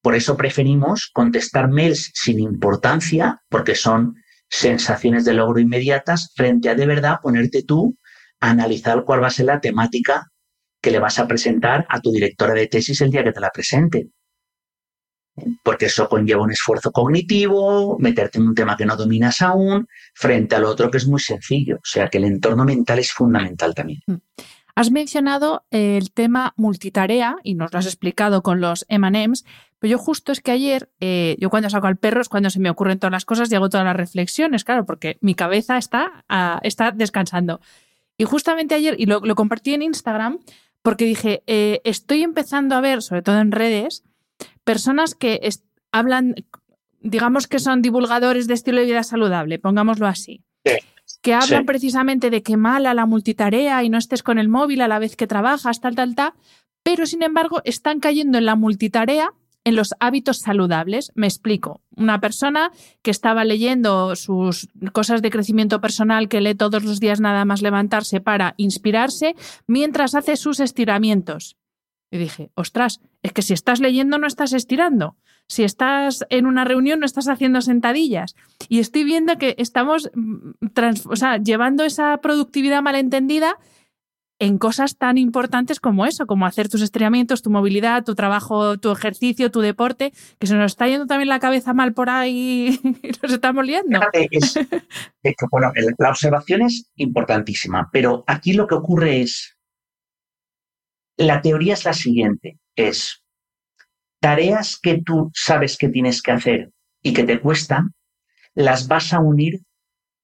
[0.00, 4.16] Por eso preferimos contestar mails sin importancia, porque son
[4.48, 7.96] sensaciones de logro inmediatas, frente a de verdad ponerte tú
[8.40, 10.31] a analizar cuál va a ser la temática
[10.82, 13.50] que le vas a presentar a tu directora de tesis el día que te la
[13.50, 14.08] presente.
[15.62, 20.56] Porque eso conlleva un esfuerzo cognitivo, meterte en un tema que no dominas aún, frente
[20.56, 21.76] al otro que es muy sencillo.
[21.76, 24.00] O sea que el entorno mental es fundamental también.
[24.06, 24.16] Mm.
[24.74, 29.44] Has mencionado el tema multitarea y nos lo has explicado con los M&M's,
[29.78, 32.58] pero yo justo es que ayer, eh, yo cuando saco al perro es cuando se
[32.58, 36.24] me ocurren todas las cosas y hago todas las reflexiones, claro, porque mi cabeza está,
[36.28, 37.60] ah, está descansando.
[38.16, 40.38] Y justamente ayer, y lo compartí en Instagram,
[40.82, 44.04] porque dije, eh, estoy empezando a ver, sobre todo en redes,
[44.64, 45.40] personas que
[45.92, 46.34] hablan,
[47.00, 50.44] digamos que son divulgadores de estilo de vida saludable, pongámoslo así.
[51.20, 54.88] Que hablan precisamente de que mala la multitarea y no estés con el móvil a
[54.88, 56.32] la vez que trabajas, tal, tal, tal,
[56.82, 59.32] pero sin embargo están cayendo en la multitarea
[59.64, 61.12] en los hábitos saludables.
[61.14, 61.80] Me explico.
[61.96, 62.72] Una persona
[63.02, 67.62] que estaba leyendo sus cosas de crecimiento personal, que lee todos los días nada más
[67.62, 69.34] levantarse para inspirarse,
[69.66, 71.56] mientras hace sus estiramientos.
[72.10, 75.16] Y dije, ostras, es que si estás leyendo no estás estirando.
[75.48, 78.36] Si estás en una reunión no estás haciendo sentadillas.
[78.68, 80.50] Y estoy viendo que estamos mm,
[81.42, 83.58] llevando esa productividad malentendida
[84.42, 88.90] en cosas tan importantes como eso, como hacer tus estiramientos, tu movilidad, tu trabajo, tu
[88.90, 93.08] ejercicio, tu deporte, que se nos está yendo también la cabeza mal por ahí y
[93.22, 94.00] nos estamos liando.
[95.52, 99.56] bueno, la observación es importantísima, pero aquí lo que ocurre es,
[101.16, 103.22] la teoría es la siguiente, es
[104.18, 107.94] tareas que tú sabes que tienes que hacer y que te cuestan,
[108.54, 109.60] las vas a unir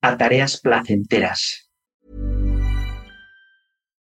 [0.02, 1.68] a tareas placenteras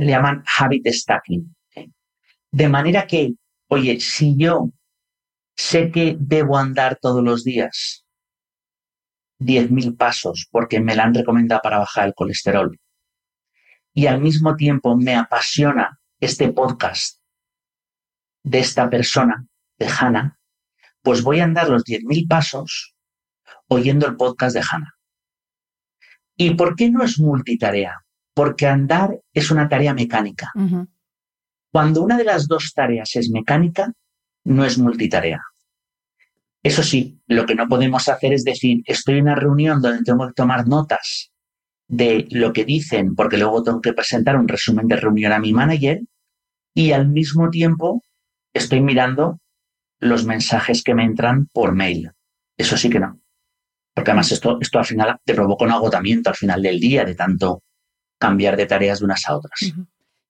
[0.00, 1.54] le llaman habit stacking.
[2.50, 3.34] De manera que,
[3.68, 4.70] oye, si yo
[5.56, 8.04] sé que debo andar todos los días
[9.40, 12.78] 10.000 pasos porque me la han recomendado para bajar el colesterol
[13.94, 17.20] y al mismo tiempo me apasiona este podcast
[18.44, 19.46] de esta persona,
[19.78, 20.38] de Hannah,
[21.02, 22.94] pues voy a andar los 10.000 pasos
[23.68, 24.94] oyendo el podcast de Hannah.
[26.36, 28.02] ¿Y por qué no es multitarea?
[28.34, 30.50] Porque andar es una tarea mecánica.
[31.70, 33.92] Cuando una de las dos tareas es mecánica,
[34.44, 35.42] no es multitarea.
[36.62, 40.26] Eso sí, lo que no podemos hacer es decir, estoy en una reunión donde tengo
[40.28, 41.32] que tomar notas
[41.88, 45.52] de lo que dicen, porque luego tengo que presentar un resumen de reunión a mi
[45.52, 46.00] manager
[46.74, 48.02] y al mismo tiempo
[48.54, 49.40] estoy mirando
[49.98, 52.12] los mensajes que me entran por mail.
[52.56, 53.20] Eso sí que no.
[53.94, 57.14] Porque además esto, esto al final te provoca un agotamiento al final del día de
[57.14, 57.62] tanto
[58.22, 59.58] cambiar de tareas de unas a otras.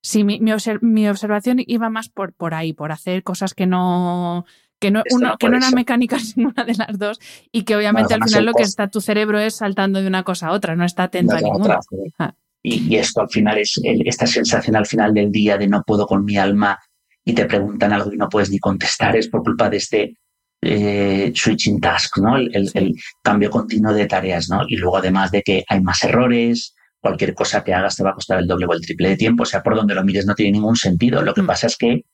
[0.01, 4.47] Sí, mi, mi, observación iba más por, por ahí, por hacer cosas que no,
[4.81, 7.21] que no, uno, que no eran mecánicas ninguna de las dos
[7.53, 10.49] y que obviamente al final lo que está tu cerebro es saltando de una cosa
[10.49, 11.79] a otra, no está atento a ninguna.
[12.19, 12.35] Ah.
[12.65, 16.25] Y, esto al final es esta sensación al final del día de no puedo con
[16.25, 16.79] mi alma
[17.25, 20.17] y te preguntan algo y no puedes ni contestar, es por culpa de este
[20.63, 22.37] eh, switching task, ¿no?
[22.37, 24.63] El, el, cambio continuo de tareas, ¿no?
[24.67, 28.15] Y luego además de que hay más errores, cualquier cosa que hagas te va a
[28.15, 30.37] costar el doble o el triple de tiempo, o sea, por donde lo mires no
[30.37, 31.21] tiene ningún sentido.
[31.21, 31.47] Lo que mm.
[31.47, 32.05] pasa es que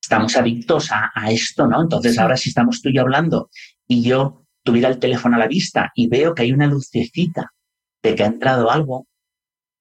[0.00, 1.82] estamos adictos a, esto, ¿no?
[1.82, 3.48] Entonces ahora si estamos tú y yo hablando
[3.88, 7.50] y yo tuviera el teléfono a la vista y veo que hay una lucecita
[8.02, 9.08] de que ha entrado algo,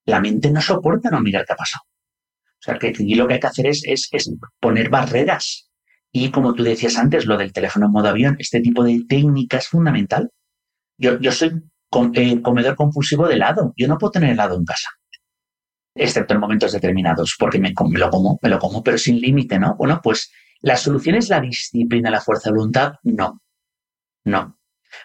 [0.06, 1.84] la mente no soporta no mirar qué ha pasado.
[1.86, 5.70] O sea, que aquí lo que hay que hacer es, es, poner barreras.
[6.13, 9.58] Y como tú decías antes, lo del teléfono en modo avión, este tipo de técnica
[9.58, 10.32] es fundamental.
[10.98, 11.62] Yo, yo soy
[12.13, 13.74] eh, comedor compulsivo de helado.
[13.78, 14.89] Yo no puedo tener helado en casa,
[15.95, 19.76] excepto en momentos determinados, porque me, lo como, me lo como, pero sin límite, ¿no?
[19.76, 22.93] Bueno, pues la solución es la disciplina, la fuerza de voluntad.
[23.04, 23.41] No,
[24.26, 24.58] no,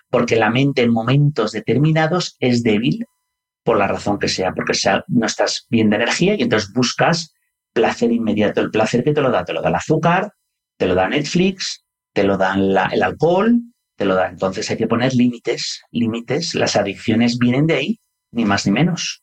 [0.08, 3.04] porque la mente en momentos determinados es débil
[3.62, 7.34] por la razón que sea, porque sea, no estás bien de energía y entonces buscas
[7.72, 8.60] placer inmediato.
[8.60, 10.32] El placer que te lo da, te lo da el azúcar,
[10.76, 13.60] te lo da Netflix, te lo da el alcohol,
[14.00, 14.30] te lo da.
[14.30, 16.54] Entonces hay que poner límites, límites.
[16.54, 18.00] Las adicciones vienen de ahí,
[18.32, 19.22] ni más ni menos.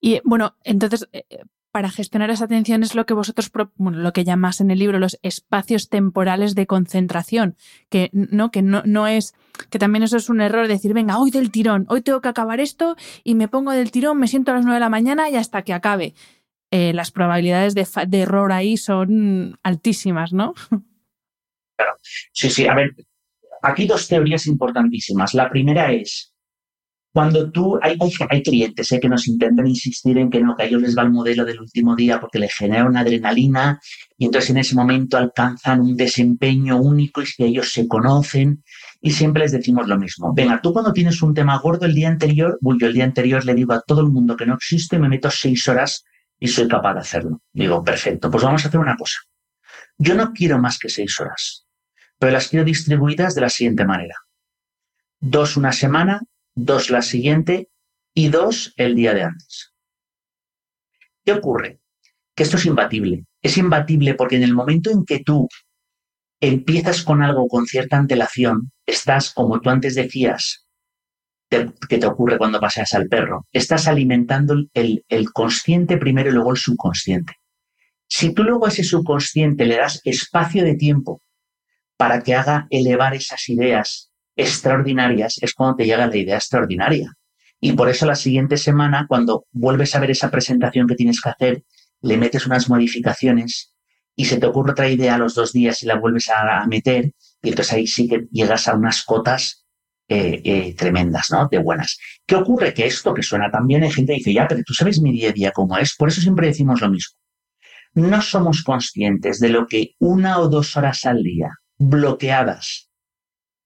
[0.00, 1.22] Y bueno, entonces, eh,
[1.70, 4.98] para gestionar esa atención es lo que vosotros, bueno, lo que llamas en el libro
[4.98, 7.56] los espacios temporales de concentración,
[7.88, 9.34] que no, que no, no es,
[9.70, 12.58] que también eso es un error, decir, venga, hoy del tirón, hoy tengo que acabar
[12.58, 15.36] esto y me pongo del tirón, me siento a las nueve de la mañana y
[15.36, 16.14] hasta que acabe.
[16.72, 20.54] Eh, las probabilidades de, de error ahí son altísimas, ¿no?
[21.76, 21.98] Claro.
[22.32, 22.96] Sí, sí, a ver,
[23.62, 25.34] aquí dos teorías importantísimas.
[25.34, 26.32] La primera es,
[27.16, 27.96] cuando tú, hay,
[28.28, 31.02] hay, clientes eh, que nos intentan insistir en que no, que a ellos les va
[31.02, 33.80] el modelo del último día porque les genera una adrenalina
[34.18, 38.62] y entonces en ese momento alcanzan un desempeño único y que ellos se conocen
[39.00, 40.34] y siempre les decimos lo mismo.
[40.34, 43.54] Venga, tú cuando tienes un tema gordo el día anterior, yo el día anterior le
[43.54, 46.04] digo a todo el mundo que no existe, me meto seis horas
[46.38, 47.40] y soy capaz de hacerlo.
[47.50, 49.20] Digo, perfecto, pues vamos a hacer una cosa.
[49.96, 51.65] Yo no quiero más que seis horas
[52.18, 54.14] pero las quiero distribuidas de la siguiente manera.
[55.20, 56.22] Dos una semana,
[56.54, 57.68] dos la siguiente
[58.14, 59.74] y dos el día de antes.
[61.24, 61.80] ¿Qué ocurre?
[62.34, 63.24] Que esto es imbatible.
[63.42, 65.48] Es imbatible porque en el momento en que tú
[66.40, 70.66] empiezas con algo con cierta antelación, estás, como tú antes decías,
[71.48, 76.50] que te ocurre cuando paseas al perro, estás alimentando el, el consciente primero y luego
[76.50, 77.34] el subconsciente.
[78.08, 81.22] Si tú luego a ese subconsciente le das espacio de tiempo
[81.96, 87.12] para que haga elevar esas ideas extraordinarias, es cuando te llega la idea extraordinaria.
[87.60, 91.30] Y por eso la siguiente semana, cuando vuelves a ver esa presentación que tienes que
[91.30, 91.64] hacer,
[92.02, 93.72] le metes unas modificaciones
[94.14, 97.12] y se te ocurre otra idea a los dos días y la vuelves a, meter,
[97.42, 99.64] y entonces ahí sí que llegas a unas cotas
[100.08, 101.48] eh, eh, tremendas, ¿no?
[101.50, 101.98] De buenas.
[102.26, 102.72] ¿Qué ocurre?
[102.72, 105.12] Que esto que suena tan bien, hay gente que dice, ya, pero tú sabes mi
[105.12, 107.18] día a día cómo es, por eso siempre decimos lo mismo.
[107.94, 112.90] No somos conscientes de lo que una o dos horas al día bloqueadas,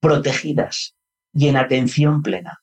[0.01, 0.97] protegidas
[1.33, 2.61] y en atención plena.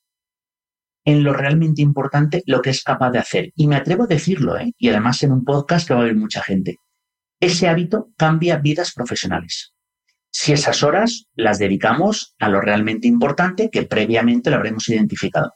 [1.06, 3.52] En lo realmente importante, lo que es capaz de hacer.
[3.56, 4.74] Y me atrevo a decirlo, ¿eh?
[4.78, 6.78] y además en un podcast que va a haber mucha gente.
[7.40, 9.74] Ese hábito cambia vidas profesionales.
[10.32, 15.54] Si esas horas las dedicamos a lo realmente importante que previamente lo habremos identificado.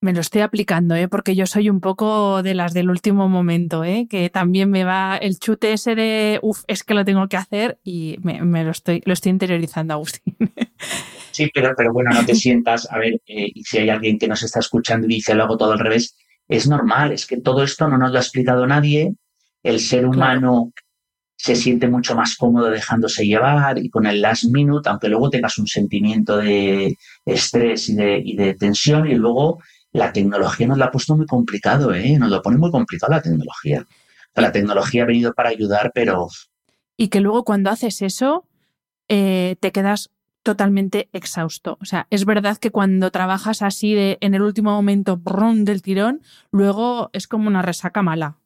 [0.00, 1.08] Me lo estoy aplicando, ¿eh?
[1.08, 4.06] porque yo soy un poco de las del último momento, ¿eh?
[4.08, 7.80] que también me va el chute ese de, uff, es que lo tengo que hacer
[7.82, 10.36] y me, lo, estoy, lo estoy interiorizando, Agustín.
[11.30, 14.26] Sí, pero, pero bueno, no te sientas, a ver, eh, y si hay alguien que
[14.26, 16.16] nos está escuchando y dice lo hago todo al revés,
[16.48, 19.14] es normal, es que todo esto no nos lo ha explicado nadie,
[19.62, 20.72] el ser humano
[21.36, 25.58] se siente mucho más cómodo dejándose llevar y con el last minute, aunque luego tengas
[25.58, 29.60] un sentimiento de estrés y de, y de tensión y luego
[29.92, 32.18] la tecnología nos la ha puesto muy complicado, ¿eh?
[32.18, 33.86] Nos lo pone muy complicado la tecnología.
[34.34, 36.28] la tecnología ha venido para ayudar, pero...
[36.96, 38.46] Y que luego cuando haces eso,
[39.08, 40.10] eh, te quedas
[40.42, 41.76] totalmente exhausto.
[41.80, 45.82] O sea, es verdad que cuando trabajas así de, en el último momento brum, del
[45.82, 46.22] tirón,
[46.52, 48.38] luego es como una resaca mala.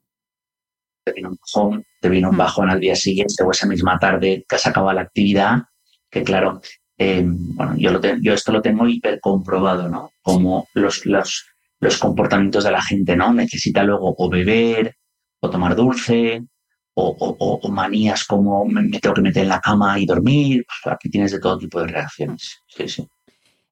[1.05, 2.39] Te vino un bajón, te vino un mm.
[2.39, 5.65] bajón al día siguiente o esa misma tarde que has acabado la actividad,
[6.11, 6.61] que claro,
[7.03, 10.13] eh, bueno, yo, lo yo esto lo tengo hiper comprobado, ¿no?
[10.23, 11.47] Como los, los,
[11.81, 13.33] los comportamientos de la gente, ¿no?
[13.33, 14.97] Necesita luego o beber,
[15.41, 16.45] o tomar dulce,
[16.95, 20.65] o, manías como me, tengo que meter en la cama y dormir.
[20.67, 22.61] Pues aquí tienes de todo tipo de reacciones.
[22.69, 23.09] Sí, sí.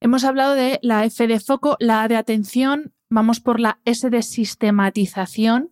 [0.00, 4.08] Hemos hablado de la F de foco, la A de atención, vamos por la S
[4.08, 5.70] de sistematización.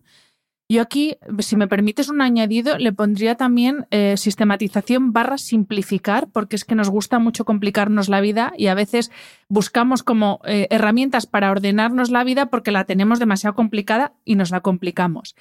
[0.71, 6.55] Yo aquí, si me permites un añadido, le pondría también eh, sistematización barra simplificar, porque
[6.55, 9.09] es que nos gusta mucho complicarnos la vida y a veces
[9.47, 14.51] buscamos como eh, herramientas para ordenarnos la vida porque la tenemos demasiado complicada y nos
[14.51, 15.35] la complicamos.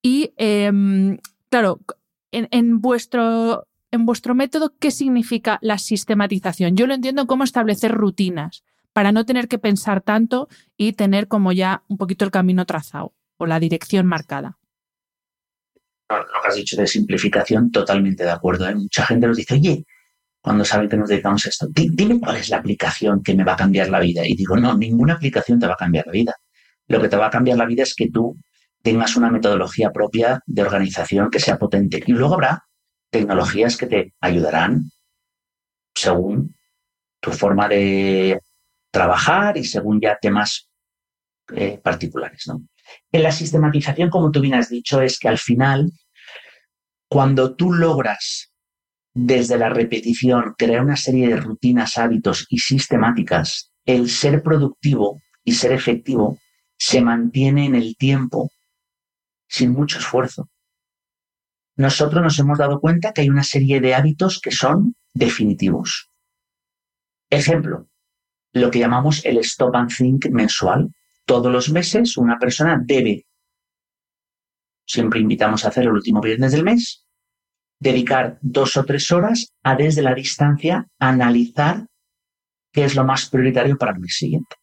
[0.00, 1.18] Y em,
[1.50, 1.80] claro,
[2.30, 6.76] en, vuestro, en vuestro método, ¿qué significa la sistematización?
[6.76, 8.62] Yo lo entiendo como establecer rutinas
[8.92, 13.12] para no tener que pensar tanto y tener como ya un poquito el camino trazado
[13.38, 14.56] o la dirección marcada.
[16.08, 18.68] Lo que has dicho de simplificación, totalmente de acuerdo.
[18.68, 18.74] ¿eh?
[18.74, 19.84] Mucha gente nos dice, oye,
[20.40, 23.52] cuando sabe que nos dedicamos a esto, dime cuál es la aplicación que me va
[23.52, 24.26] a cambiar la vida.
[24.26, 26.34] Y digo, no, ninguna aplicación te va a cambiar la vida.
[26.86, 28.38] Lo que te va a cambiar la vida es que tú
[28.82, 32.02] tengas una metodología propia de organización que sea potente.
[32.06, 32.64] Y luego habrá
[33.10, 34.90] tecnologías que te ayudarán
[35.94, 36.56] según
[37.20, 38.40] tu forma de
[38.90, 40.70] trabajar y según ya temas
[41.54, 42.46] eh, particulares.
[42.46, 42.62] ¿no?
[43.12, 45.90] En la sistematización, como tú bien has dicho, es que al final,
[47.08, 48.52] cuando tú logras
[49.14, 55.52] desde la repetición crear una serie de rutinas, hábitos y sistemáticas, el ser productivo y
[55.52, 56.38] ser efectivo
[56.76, 58.50] se mantiene en el tiempo
[59.48, 60.48] sin mucho esfuerzo.
[61.76, 66.10] Nosotros nos hemos dado cuenta que hay una serie de hábitos que son definitivos.
[67.30, 67.88] Ejemplo,
[68.52, 70.92] lo que llamamos el stop and think mensual.
[71.28, 73.26] Todos los meses una persona debe,
[74.86, 77.06] siempre invitamos a hacer el último viernes del mes,
[77.78, 81.86] dedicar dos o tres horas a desde la distancia analizar
[82.72, 84.56] qué es lo más prioritario para el mes siguiente.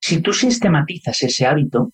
[0.00, 1.92] Si tú sistematizas ese hábito,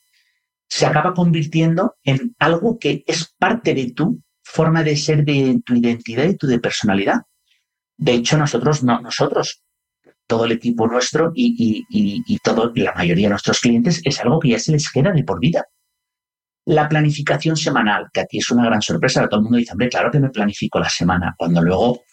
[0.69, 5.75] se acaba convirtiendo en algo que es parte de tu forma de ser, de tu
[5.75, 7.23] identidad y tu de personalidad.
[7.97, 9.65] De hecho, nosotros, no, nosotros,
[10.31, 14.39] todo el equipo nuestro y, y, y, todo, la mayoría de nuestros clientes, es algo
[14.39, 15.65] que ya se les queda de por vida.
[16.67, 20.09] La planificación semanal, que aquí es una gran sorpresa, todo el mundo dice, hombre, claro
[20.13, 21.35] que me planifico la semana.
[21.37, 22.05] Cuando luego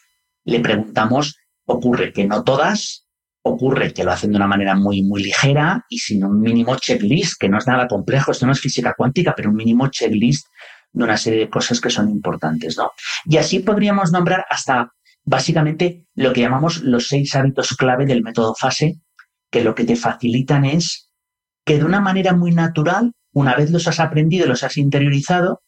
[0.46, 3.06] le preguntamos, ocurre que no todas,
[3.44, 7.40] ocurre que lo hacen de una manera muy, muy ligera y sin un mínimo checklist,
[7.40, 10.48] que no es nada complejo, esto no es física cuántica, pero un mínimo checklist
[10.92, 12.94] de una serie de cosas que son importantes, ¿no?
[13.26, 14.92] Y así podríamos nombrar hasta
[15.28, 19.02] básicamente lo que llamamos los seis hábitos clave del método FASE,
[19.52, 21.12] que lo que te facilitan es
[21.66, 25.62] que de una manera muy natural, una vez los has aprendido, los has interiorizado,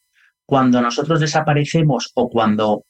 [0.46, 2.84] cuando nosotros desaparecemos o cuando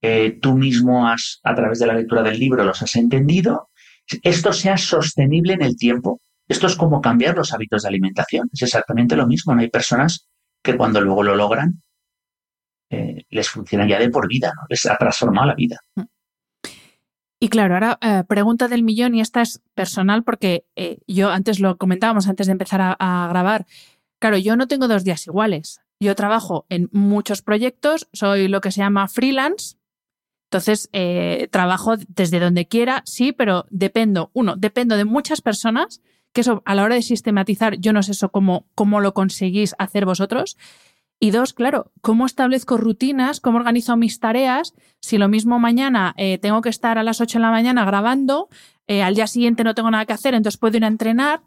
[0.00, 3.68] eh, tú mismo has, a través de la lectura del libro, los has entendido,
[4.22, 6.20] esto sea sostenible en el tiempo.
[6.48, 8.48] Esto es como cambiar los hábitos de alimentación.
[8.52, 9.54] Es exactamente lo mismo.
[9.54, 10.28] No hay personas
[10.62, 11.82] que cuando luego lo logran
[12.90, 14.62] eh, les funciona ya de por vida, ¿no?
[14.68, 15.80] les ha transformado la vida.
[17.40, 21.60] Y claro, ahora eh, pregunta del millón y esta es personal porque eh, yo antes
[21.60, 23.66] lo comentábamos antes de empezar a grabar.
[24.18, 25.80] Claro, yo no tengo dos días iguales.
[26.00, 29.76] Yo trabajo en muchos proyectos, soy lo que se llama freelance,
[30.50, 30.88] entonces,
[31.50, 36.00] trabajo desde donde quiera, sí, pero dependo, uno, dependo de muchas personas,
[36.34, 39.74] que eso a la hora de sistematizar, yo no sé eso cómo, cómo lo conseguís
[39.78, 40.56] hacer vosotros.
[41.24, 43.40] Y dos, claro, ¿cómo establezco rutinas?
[43.40, 44.74] ¿Cómo organizo mis tareas?
[45.00, 48.50] Si lo mismo mañana eh, tengo que estar a las 8 de la mañana grabando,
[48.86, 51.40] eh, al día siguiente no tengo nada que hacer, entonces puedo ir a entrenar.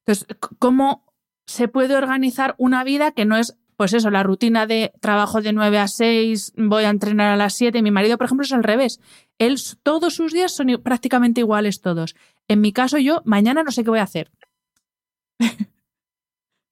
[0.00, 0.26] Entonces,
[0.58, 1.10] ¿cómo
[1.46, 5.54] se puede organizar una vida que no es pues eso, la rutina de trabajo de
[5.54, 7.80] 9 a 6, voy a entrenar a las 7.
[7.80, 9.00] Mi marido, por ejemplo, es al revés.
[9.38, 12.16] Él, todos sus días son prácticamente iguales todos.
[12.48, 14.30] En mi caso, yo mañana no sé qué voy a hacer.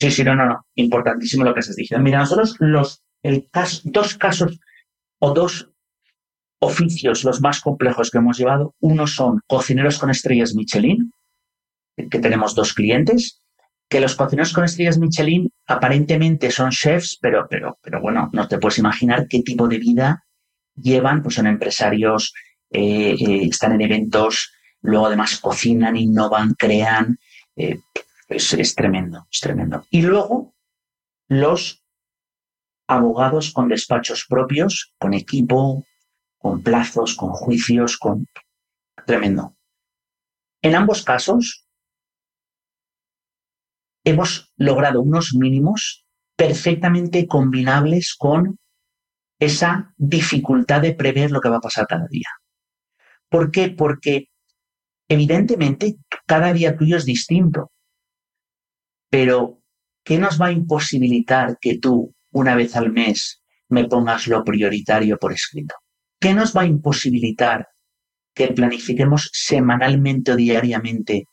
[0.00, 0.66] Sí, sí, no, no, no.
[0.76, 1.98] Importantísimo lo que has dicho.
[1.98, 3.02] Mira, nosotros los
[3.84, 4.58] dos casos
[5.18, 5.70] o dos
[6.60, 11.12] oficios los más complejos que hemos llevado, uno son cocineros con estrellas Michelin,
[11.96, 13.40] que tenemos dos clientes,
[13.88, 18.58] que los cocineros con estrellas Michelin aparentemente son chefs, pero, pero, pero bueno, no te
[18.58, 20.24] puedes imaginar qué tipo de vida
[20.76, 22.32] llevan, pues son empresarios,
[22.70, 27.18] eh, eh, están en eventos, luego además cocinan, innovan, crean,
[27.56, 27.80] eh,
[28.30, 29.84] es, tremendo, es tremendo.
[29.90, 30.54] Y luego
[31.28, 31.84] los
[32.86, 35.84] abogados con despachos propios, con equipo,
[36.38, 38.26] con plazos, con juicios, con
[39.06, 39.56] tremendo.
[40.62, 41.66] En ambos casos,
[44.04, 46.06] hemos logrado unos mínimos
[46.36, 48.58] perfectamente combinables con
[49.38, 52.28] esa dificultad de prever lo que va a pasar cada día.
[53.28, 53.70] ¿Por qué?
[53.70, 54.28] Porque
[55.08, 57.70] evidentemente cada día tuyo es distinto,
[59.10, 59.60] pero
[60.04, 65.18] ¿qué nos va a imposibilitar que tú una vez al mes me pongas lo prioritario
[65.18, 65.74] por escrito?
[66.18, 67.68] ¿Qué nos va a imposibilitar
[68.34, 71.24] que planifiquemos semanalmente o diariamente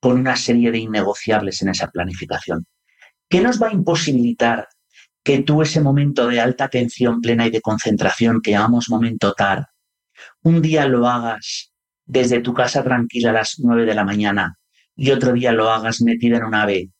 [0.00, 2.66] con una serie de innegociables en esa planificación?
[3.28, 4.68] ¿Qué nos va a imposibilitar
[5.26, 9.66] que tú ese momento de alta atención plena y de concentración que llamamos momento TAR,
[10.42, 11.72] un día lo hagas
[12.04, 14.56] desde tu casa tranquila a las nueve de la mañana
[14.94, 16.90] y otro día lo hagas metida en un ave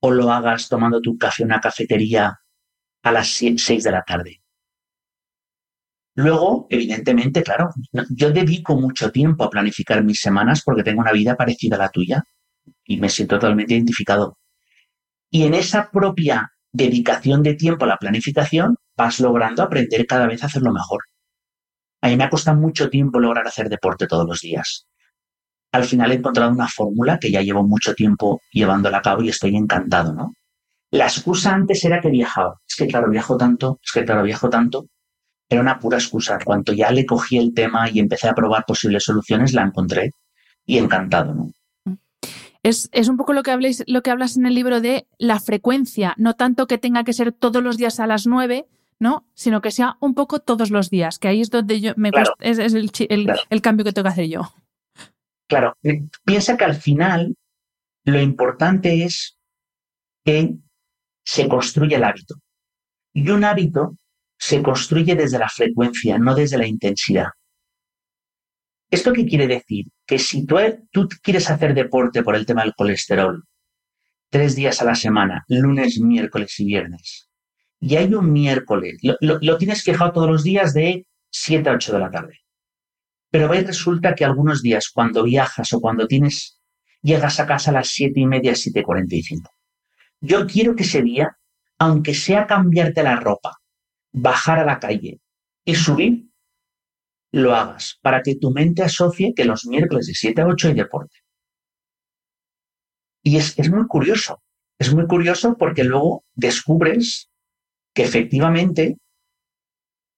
[0.00, 2.38] o lo hagas tomando tu café en una cafetería
[3.02, 4.42] a las seis de la tarde.
[6.16, 7.70] Luego, evidentemente, claro,
[8.08, 11.90] yo dedico mucho tiempo a planificar mis semanas porque tengo una vida parecida a la
[11.90, 12.24] tuya
[12.84, 14.38] y me siento totalmente identificado.
[15.30, 20.42] Y en esa propia dedicación de tiempo a la planificación vas logrando aprender cada vez
[20.42, 21.02] a hacerlo mejor.
[22.00, 24.86] A mí me ha costado mucho tiempo lograr hacer deporte todos los días.
[25.72, 29.28] Al final he encontrado una fórmula que ya llevo mucho tiempo llevándola a cabo y
[29.28, 30.32] estoy encantado, ¿no?
[30.90, 32.60] La excusa antes era que viajaba.
[32.66, 34.86] Es que claro, viajo tanto, es que claro, viajo tanto,
[35.48, 36.38] era una pura excusa.
[36.44, 40.12] Cuando ya le cogí el tema y empecé a probar posibles soluciones, la encontré
[40.64, 41.50] y encantado, ¿no?
[42.62, 46.14] Es, un poco lo que, habléis, lo que hablas en el libro de la frecuencia,
[46.16, 48.66] no tanto que tenga que ser todos los días a las nueve,
[48.98, 49.24] ¿no?
[49.34, 52.10] Sino que sea un poco todos los días, que ahí es donde yo me
[52.40, 52.90] es, el,
[53.50, 54.52] el, cambio que tengo que hacer yo.
[55.48, 55.76] Claro,
[56.24, 57.36] piensa que al final
[58.04, 59.38] lo importante es
[60.24, 60.54] que
[61.24, 62.36] se construye el hábito.
[63.12, 63.96] Y un hábito
[64.38, 67.28] se construye desde la frecuencia, no desde la intensidad.
[68.90, 69.86] ¿Esto qué quiere decir?
[70.06, 70.56] Que si tú,
[70.92, 73.42] tú, quieres hacer deporte por el tema del colesterol,
[74.30, 77.28] tres días a la semana, lunes, miércoles y viernes,
[77.80, 81.98] y hay un miércoles, lo, tienes fijado todos los días de 7 a 8 de
[81.98, 82.40] la tarde.
[83.30, 86.60] Pero ahí resulta que algunos días, cuando viajas o cuando tienes,
[87.02, 89.50] llegas a casa a las 7 y media, 7.45.
[90.20, 91.36] Yo quiero que ese día,
[91.78, 93.58] aunque sea cambiarte la ropa,
[94.12, 95.20] bajar a la calle
[95.64, 96.30] y subir,
[97.32, 100.74] lo hagas para que tu mente asocie que los miércoles de 7 a 8 hay
[100.74, 101.16] deporte.
[103.22, 104.42] Y es, es muy curioso,
[104.78, 107.28] es muy curioso porque luego descubres
[107.92, 108.96] que efectivamente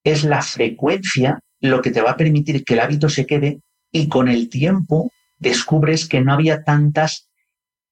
[0.04, 4.08] es la frecuencia lo que te va a permitir que el hábito se quede y
[4.08, 7.28] con el tiempo descubres que no había tantas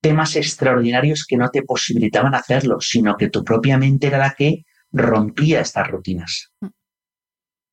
[0.01, 4.65] temas extraordinarios que no te posibilitaban hacerlo, sino que tu propia mente era la que
[4.93, 6.53] rompía estas rutinas.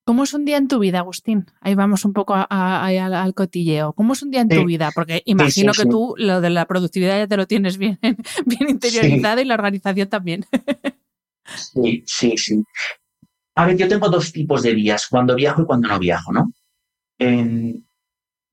[0.05, 1.45] ¿Cómo es un día en tu vida, Agustín?
[1.61, 3.93] Ahí vamos un poco al, cotilleo.
[3.93, 4.91] ¿Cómo es un día en tu vida?
[4.93, 7.99] Porque imagino que tú lo de la productividad ya te lo tienes bien,
[8.45, 10.45] bien interiorizado y la organización también.
[11.45, 12.63] sí, sí, sí.
[13.55, 16.51] A ver, yo tengo dos tipos de días, cuando viajo y cuando no viajo, ¿no?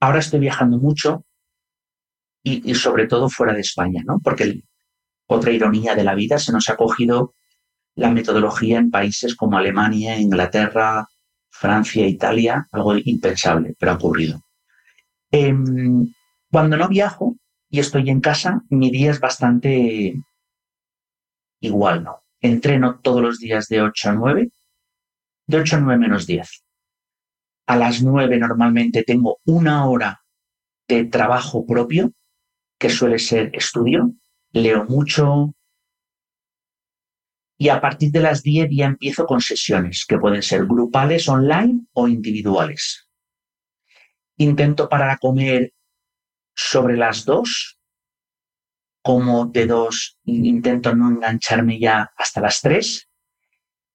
[0.01, 1.25] ahora estoy viajando mucho
[2.45, 4.21] y, sobre todo fuera de España, ¿no?
[4.23, 4.63] Porque
[5.27, 7.35] otra ironía de la vida se nos ha cogido
[7.97, 11.07] la metodología en países como Alemania, Inglaterra,
[11.51, 14.41] Francia, Italia, algo impensable, pero ha ocurrido.
[15.31, 16.13] Em,
[16.51, 17.37] cuando no viajo
[17.69, 20.15] y estoy en casa, mi día es bastante
[21.61, 22.23] igual, ¿no?
[22.41, 24.51] Entreno todos los días de 8 a 9,
[25.51, 26.65] de 8 a 9 menos 10.
[27.67, 30.23] A las 9 normalmente tengo una hora
[30.89, 32.13] de trabajo propio,
[32.79, 34.13] que suele ser estudio,
[34.53, 35.55] leo mucho,
[37.59, 41.87] y a partir de las 10 ya empiezo con sesiones, que pueden ser grupales, online
[41.93, 43.09] o individuales.
[44.39, 45.75] Intento parar a comer
[46.55, 47.79] sobre las 2,
[49.03, 53.11] como de 2, intento no engancharme ya hasta las 3,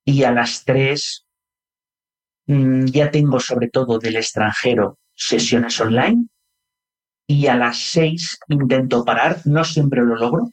[0.05, 1.24] y a las 3 mm,
[2.47, 6.27] ya tengo sobre todo del extranjero sesiones online,
[7.27, 10.49] y a las 6 intento parar, no siempre lo logro,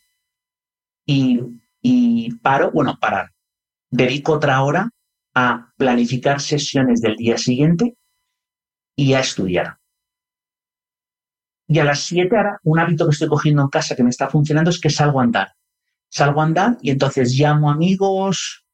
[1.04, 1.40] y
[1.82, 3.32] y paro, bueno, parar.
[3.90, 4.88] Dedico otra hora
[5.34, 7.96] a planificar sesiones del día siguiente
[8.96, 9.78] y a estudiar.
[11.66, 14.28] Y a las 7 ahora, un hábito que estoy cogiendo en casa que me está
[14.28, 15.52] funcionando es que salgo a andar.
[16.08, 18.64] Salgo a andar y entonces llamo amigos,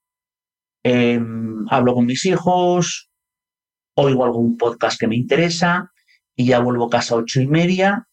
[0.83, 3.08] em, hablo con mis hijos,
[4.01, 5.93] oigo algún podcast que me interesa
[6.37, 8.07] y ya vuelvo a casa a ocho y media,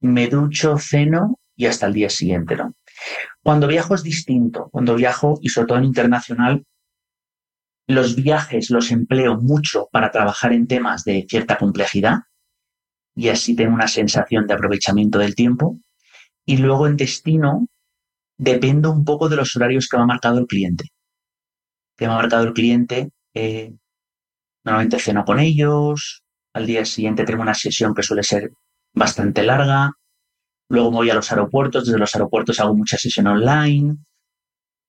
[0.00, 2.56] me ducho, ceno y hasta el día siguiente.
[3.42, 4.68] Cuando viajo es distinto.
[4.70, 6.64] Cuando viajo, y sobre todo en internacional,
[7.88, 12.20] los viajes los empleo mucho para trabajar en temas de cierta complejidad,
[13.16, 15.80] y así tengo una sensación de aprovechamiento del tiempo.
[16.46, 17.66] Y luego en destino
[18.36, 20.84] dependo un poco de los horarios que me ha marcado el cliente.
[21.96, 23.72] Que me ha marcado el cliente, eh,
[24.64, 26.22] normalmente ceno con ellos,
[26.54, 28.50] al día siguiente tengo una sesión que suele ser
[28.92, 29.90] bastante larga,
[30.68, 33.96] luego voy a los aeropuertos, desde los aeropuertos hago mucha sesión online,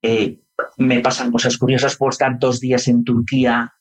[0.01, 0.39] eh,
[0.77, 3.73] me pasan cosas curiosas, puedo estar dos días en Turquía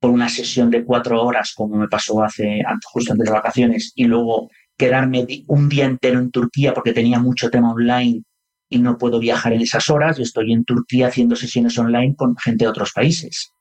[0.00, 4.04] por una sesión de cuatro horas, como me pasó hace justo antes de vacaciones, y
[4.04, 8.22] luego quedarme un día entero en Turquía porque tenía mucho tema online
[8.68, 10.16] y no puedo viajar en esas horas.
[10.16, 13.53] Yo estoy en Turquía haciendo sesiones online con gente de otros países.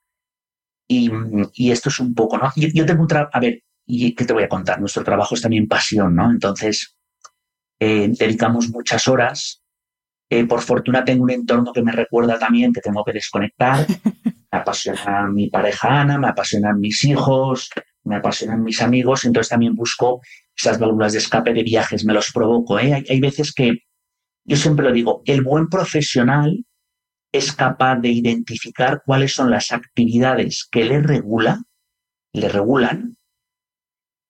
[0.87, 2.51] Y, esto es un poco, ¿no?
[2.55, 4.79] Yo, tengo un trabajo, a ver, ¿y qué te voy a contar?
[4.79, 6.29] Nuestro trabajo es también pasión, ¿no?
[6.29, 6.95] Entonces,
[7.79, 9.61] eh, dedicamos muchas horas.
[10.29, 13.85] Eh, por fortuna tengo un entorno que me recuerda también que tengo que desconectar.
[14.51, 17.71] Me apasiona mi pareja Ana, me apasionan mis hijos,
[18.03, 20.21] me apasionan mis amigos, entonces también busco
[20.55, 22.77] esas válvulas de escape de viajes, me los provoco.
[22.77, 23.03] ¿eh?
[23.09, 23.79] hay, veces que,
[24.45, 26.63] yo siempre lo digo, el buen profesional
[27.33, 31.63] es capaz de identificar cuáles son las actividades que le regula,
[32.31, 33.17] le regulan,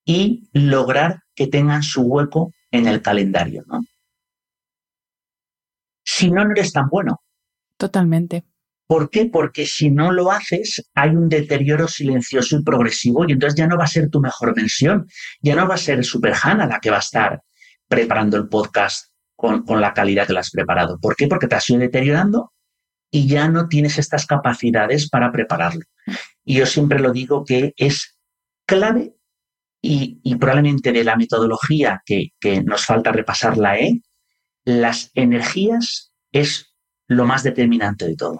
[0.05, 3.81] y lograr que tengan su hueco en el calendario, ¿no?
[6.05, 7.21] Si no, no eres tan bueno.
[7.77, 8.45] Totalmente.
[8.87, 9.25] ¿Por qué?
[9.25, 13.77] Porque si no lo haces, hay un deterioro silencioso y progresivo y entonces ya no
[13.77, 15.07] va a ser tu mejor versión,
[15.41, 17.41] ya no va a ser Super Hannah la que va a estar
[17.87, 20.99] preparando el podcast con, con la calidad que la has preparado.
[20.99, 21.27] ¿Por qué?
[21.27, 22.53] Porque te has ido deteriorando
[23.13, 25.83] y ya no tienes estas capacidades para prepararlo.
[26.43, 28.17] Y yo siempre lo digo que es
[28.65, 29.13] clave
[29.83, 32.31] y, probablemente de la metodología que,
[32.65, 34.01] nos falta repasar la E,
[34.65, 36.73] las energías es
[37.07, 38.39] lo más determinante de todo.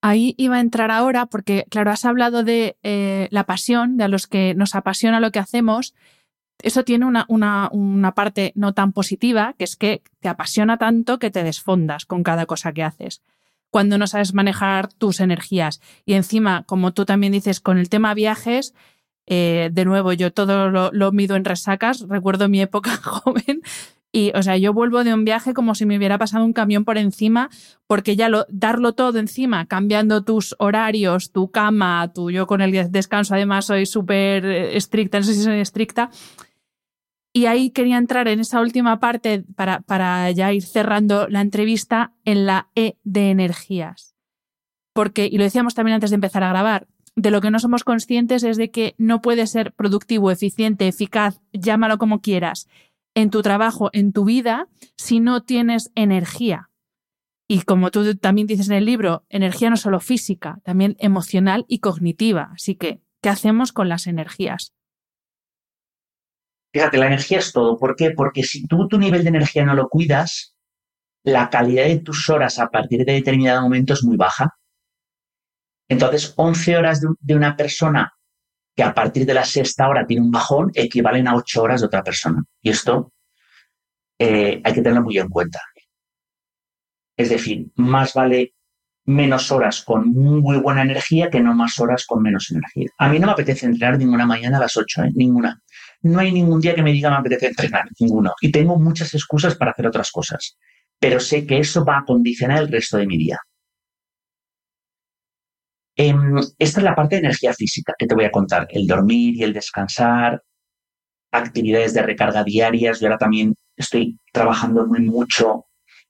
[0.00, 4.08] Ahí iba a entrar ahora porque, claro, has hablado de eh, la pasión, de a
[4.08, 5.94] los que nos apasiona lo que hacemos.
[6.62, 11.18] Eso tiene una, una, una, parte no tan positiva, que es que te apasiona tanto
[11.18, 13.22] que te desfondas con cada cosa que haces
[13.72, 15.80] cuando no sabes manejar tus energías.
[16.04, 18.74] Y encima, como tú también dices, con el tema viajes,
[19.26, 22.04] eh, de nuevo, yo todo lo, mido en resacas.
[22.06, 23.62] Recuerdo mi época joven
[24.12, 26.84] y, o sea, yo vuelvo de un viaje como si me hubiera pasado un camión
[26.84, 27.48] por encima,
[27.86, 32.92] porque ya lo, darlo todo encima, cambiando tus horarios, tu cama, tu, yo con el
[32.92, 36.10] descanso además soy súper estricta, no sé si soy estricta,
[37.32, 42.12] y ahí quería entrar en esa última parte para, para ya ir cerrando la entrevista
[42.24, 44.14] en la E de energías.
[44.92, 47.84] Porque, y lo decíamos también antes de empezar a grabar, de lo que no somos
[47.84, 52.68] conscientes es de que no puedes ser productivo, eficiente, eficaz, llámalo como quieras,
[53.14, 56.70] en tu trabajo, en tu vida, si no tienes energía.
[57.48, 61.78] Y como tú también dices en el libro, energía no solo física, también emocional y
[61.78, 62.50] cognitiva.
[62.54, 64.72] Así que, ¿qué hacemos con las energías?
[66.72, 67.76] Fíjate, la energía es todo.
[67.76, 68.12] ¿Por qué?
[68.12, 70.56] Porque si tú tu nivel de energía no lo cuidas,
[71.22, 74.56] la calidad de tus horas a partir de determinado momento es muy baja.
[75.88, 78.14] Entonces, 11 horas de, una persona
[78.74, 81.86] que a partir de la sexta hora tiene un bajón equivalen a 8 horas de
[81.86, 82.42] otra persona.
[82.62, 83.12] Y esto
[84.18, 85.60] eh, hay que tenerlo muy en cuenta.
[87.16, 88.54] Es decir, más vale
[89.04, 92.88] menos horas con muy buena energía que no más horas con menos energía.
[92.98, 95.10] A mí no me apetece entrenar ninguna mañana a las 8, ¿eh?
[95.14, 95.60] ninguna.
[96.02, 98.32] No hay ningún día que me diga me apetece entrenar, ninguno.
[98.40, 100.56] Y tengo muchas excusas para hacer otras cosas.
[100.98, 103.38] Pero sé que eso va a condicionar el resto de mi día.
[105.96, 108.66] Em, esta es la parte de energía física que te voy a contar.
[108.70, 110.42] El dormir y el descansar,
[111.30, 113.00] actividades de recarga diarias.
[113.00, 115.66] Yo ahora también estoy trabajando muy mucho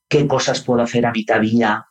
[0.08, 1.84] qué cosas puedo hacer a mitad día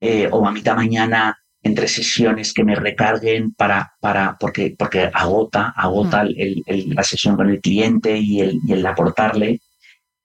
[0.00, 5.72] eh, o a mitad mañana entre sesiones que me recarguen para, para porque, porque agota,
[5.76, 9.60] agota la sesión con el cliente y el, y el aportarle.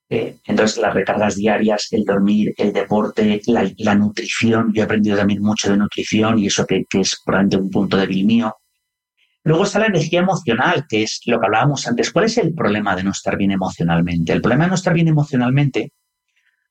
[0.09, 4.71] Eh, entonces, las recargas diarias, el dormir, el deporte, la, nutrición.
[4.73, 7.97] Yo he aprendido también mucho de nutrición y eso que, que es probablemente un punto
[7.97, 8.55] débil mío.
[9.43, 12.11] Luego está la energía emocional, que es lo que hablábamos antes.
[12.11, 14.33] ¿Cuál es el problema de no estar bien emocionalmente?
[14.33, 15.91] El problema de no estar bien emocionalmente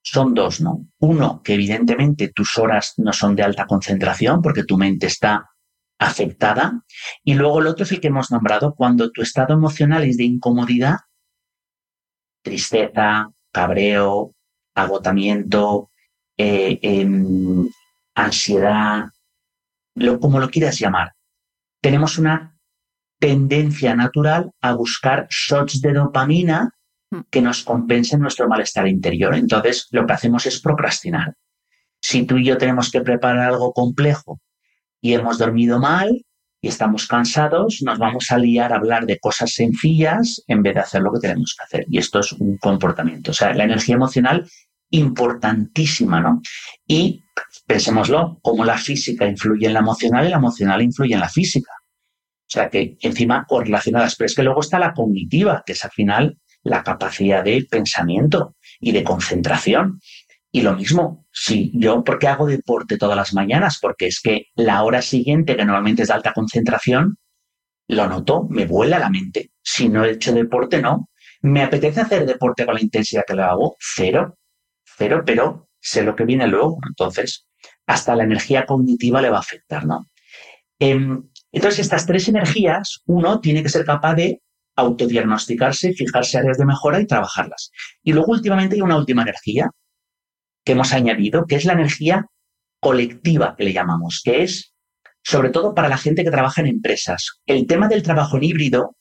[0.08, 0.86] son dos, ¿no?
[1.00, 5.50] Uno, que evidentemente tus horas no son de alta concentración porque tu mente está
[5.98, 6.84] afectada.
[7.24, 10.24] Y luego el otro es el que hemos nombrado, cuando tu estado emocional es de
[10.24, 10.98] incomodidad,
[12.42, 14.32] tristeza, cabreo,
[14.76, 15.90] agotamiento,
[16.36, 17.68] eh, em,
[18.14, 19.06] ansiedad,
[19.96, 21.14] lo, como lo quieras llamar.
[21.80, 22.56] Tenemos una
[23.18, 26.70] tendencia natural a buscar shots de dopamina.
[27.30, 29.34] Que nos compensen nuestro malestar interior.
[29.34, 31.34] Entonces, lo que hacemos es procrastinar.
[32.00, 34.40] Si tú y yo tenemos que preparar algo complejo
[35.00, 36.24] y hemos dormido mal,
[36.60, 40.80] y estamos cansados, nos vamos a liar a hablar de cosas sencillas en vez de
[40.80, 41.86] hacer lo que tenemos que hacer.
[41.88, 43.30] Y esto es un comportamiento.
[43.30, 44.48] O sea, la energía emocional
[44.90, 46.40] importantísima, ¿no?
[46.86, 47.22] Y
[47.66, 51.72] pensémoslo, como la física influye en la emocional y la emocional influye en la física.
[51.78, 55.90] O sea que encima correlacionadas, pero es que luego está la cognitiva, que es al
[55.90, 60.00] final la capacidad de pensamiento y de concentración.
[60.50, 63.78] Y lo mismo, si yo, ¿por qué hago deporte todas las mañanas?
[63.80, 67.18] Porque es que la hora siguiente, que normalmente es de alta concentración,
[67.88, 69.50] lo noto, me vuela la mente.
[69.62, 71.08] Si no he hecho deporte, no.
[71.42, 73.76] ¿Me apetece hacer deporte con la intensidad que lo hago?
[73.78, 74.38] Cero.
[74.84, 76.78] Cero, pero sé lo que viene luego.
[76.88, 77.46] Entonces,
[77.86, 80.06] hasta la energía cognitiva le va a afectar, ¿no?
[80.78, 84.40] Em, entonces, estas tres energías, uno tiene que ser capaz de
[84.76, 87.70] autodiagnosticarse, fijarse áreas de mejora y trabajarlas.
[88.02, 89.70] Y luego, últimamente, hay una última energía
[90.64, 92.26] que hemos añadido, que es la energía
[92.80, 94.74] colectiva, que le llamamos, que es
[95.22, 97.40] sobre todo para la gente que trabaja en empresas.
[97.46, 98.96] El tema del trabajo en híbrido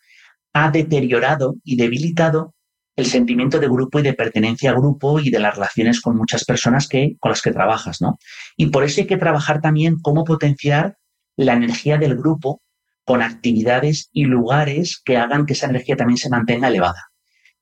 [0.54, 2.56] ha deteriorado y debilitado
[2.96, 6.46] el sentimiento de grupo y de pertenencia a grupo y de las relaciones con muchas
[6.46, 8.18] personas que, con las que trabajas, ¿no?
[8.58, 10.98] Y por eso hay que trabajar también cómo potenciar
[11.36, 12.62] la energía del grupo
[13.06, 17.12] con actividades y lugares que hagan que esa energía también se mantenga elevada,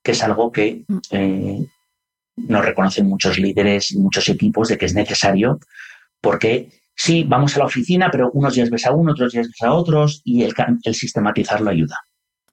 [0.02, 0.98] que es algo que mm.
[1.10, 1.66] eh,
[2.36, 5.60] nos reconocen muchos líderes y muchos equipos de que es necesario,
[6.20, 9.62] porque sí, vamos a la oficina, pero unos días ves a uno, otros días ves
[9.62, 11.96] a otros, y el, el sistematizarlo ayuda.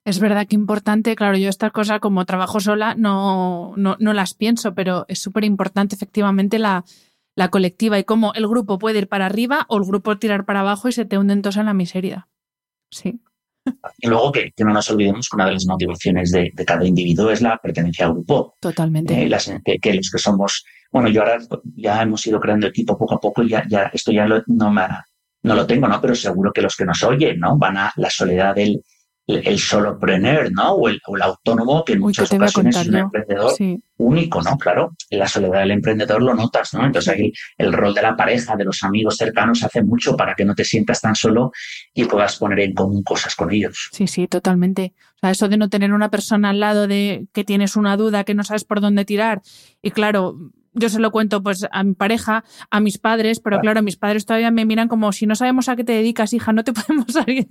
[0.04, 4.34] Es verdad que importante, claro, yo estas cosas como trabajo sola no, no, no las
[4.34, 6.84] pienso, pero es súper importante efectivamente la,
[7.36, 10.60] la colectiva y cómo el grupo puede ir para arriba o el grupo tirar para
[10.60, 12.28] abajo y se te hunden todos en la miseria.
[12.92, 13.20] Sí.
[13.98, 17.40] Y luego que, no nos olvidemos que una de las motivaciones de, cada individuo es
[17.40, 18.56] la pertenencia al grupo.
[18.60, 19.14] Totalmente.
[19.14, 21.38] Eh, que, los que somos, bueno, yo ahora
[21.76, 24.82] ya hemos ido creando equipo poco a poco y ya, ya esto ya no, me,
[25.42, 26.00] no lo tengo, ¿no?
[26.00, 27.56] Pero seguro que los que nos oyen, ¿no?
[27.56, 28.82] Van a la soledad del,
[29.26, 30.72] el solopreneur, ¿no?
[30.72, 33.52] O el, autónomo, que en muchas ocasiones es un emprendedor
[33.98, 34.58] único, ¿no?
[34.58, 36.84] Claro, en la soledad del emprendedor lo notas, ¿no?
[36.84, 40.44] Entonces ahí el rol de la pareja, de los amigos cercanos, hace mucho para que
[40.44, 41.52] no te sientas tan solo
[41.94, 43.90] y puedas poner en común cosas con ellos.
[43.92, 44.94] Sí, sí, totalmente.
[45.16, 48.24] O sea, eso de no tener una persona al lado de que tienes una duda,
[48.24, 49.42] que no sabes por dónde tirar.
[49.82, 50.36] Y claro,
[50.74, 54.24] yo se lo cuento pues a mi pareja, a mis padres, pero claro, mis padres
[54.24, 57.06] todavía me miran como si no sabemos a qué te dedicas, hija, no te podemos
[57.12, 57.46] salir,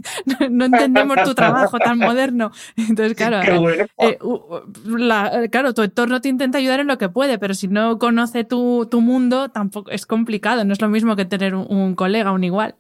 [0.50, 2.52] no, entendemos tu trabajo tan moderno.
[2.76, 4.18] Entonces, claro, eh,
[5.50, 8.88] claro, tu entorno te intenta ayudar en lo que puede, pero si no conoce tu,
[8.90, 12.76] tu mundo, tampoco es complicado, no es lo mismo que tener un colega, un igual.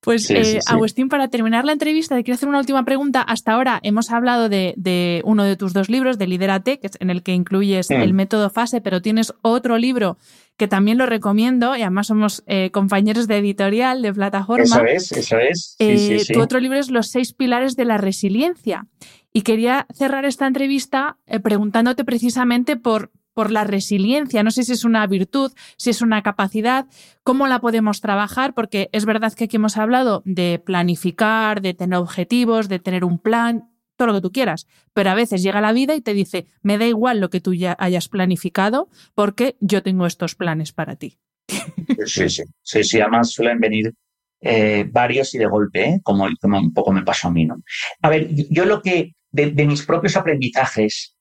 [0.00, 3.20] Pues eh, Agustín, para terminar la entrevista, te quiero hacer una última pregunta.
[3.20, 7.10] Hasta ahora hemos hablado de, uno de tus dos libros, de Liderate, que es en
[7.10, 10.16] el que incluyes el método FASE, pero tienes otro libro
[10.56, 14.64] que también lo recomiendo y además somos eh, compañeros de editorial, de plataforma.
[14.64, 15.76] Eso es, eso es.
[15.78, 18.86] Eh, tu otro libro es Los seis pilares de la resiliencia.
[19.32, 24.42] Y quería cerrar esta entrevista preguntándote precisamente por, por la resiliencia.
[24.42, 26.86] No sé si es una virtud, si es una capacidad,
[27.22, 32.00] cómo la podemos trabajar, porque es verdad que aquí hemos hablado de planificar, de tener
[32.00, 35.72] objetivos, de tener un plan, todo lo que tú quieras, pero a veces llega la
[35.72, 39.84] vida y te dice, me da igual lo que tú ya hayas planificado, porque yo
[39.84, 41.20] tengo estos planes para ti.
[42.06, 43.94] Sí, sí, sí, sí, además suelen venir
[44.40, 46.00] eh, varios y de golpe, ¿eh?
[46.02, 47.46] como, un poco me pasó a mí.
[47.46, 47.62] ¿no?
[48.02, 51.14] A ver, yo lo que, de, de mis propios aprendizajes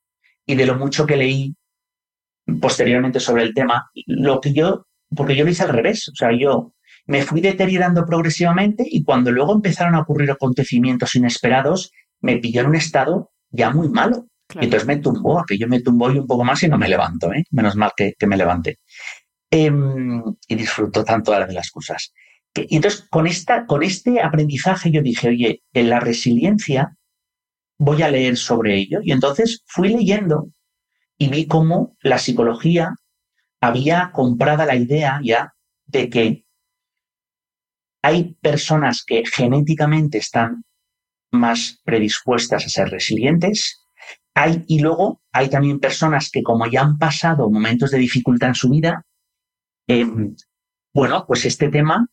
[0.47, 1.53] y de lo mucho que leí
[2.59, 4.85] posteriormente sobre el tema, lo que yo,
[5.15, 6.73] porque yo lo hice al revés, o sea, yo
[7.05, 11.91] me fui deteriorando progresivamente y cuando luego empezaron a ocurrir acontecimientos inesperados,
[12.21, 14.27] me pilló en un estado ya muy malo.
[14.53, 17.33] Y entonces me tumbó, aquello me tumbó y un poco más y no me levanto,
[17.33, 17.43] ¿eh?
[17.51, 18.79] menos mal que, me levante.
[19.51, 22.13] Em, y disfruto tanto de las cosas.
[22.55, 26.95] Y entonces, con, esta, con este aprendizaje yo dije, oye, en la resiliencia
[27.77, 28.99] voy a leer sobre ello.
[29.03, 30.49] Y entonces fui leyendo
[31.17, 32.95] y vi cómo la psicología
[33.61, 35.53] había comprado la idea ya
[35.85, 36.45] de que
[38.03, 40.63] hay personas que genéticamente están
[41.31, 43.83] más predispuestas a ser resilientes.
[44.33, 48.55] Hay, y luego hay también personas que como ya han pasado momentos de dificultad en
[48.55, 49.03] su vida,
[49.87, 50.35] em,
[50.93, 52.07] bueno, pues este tema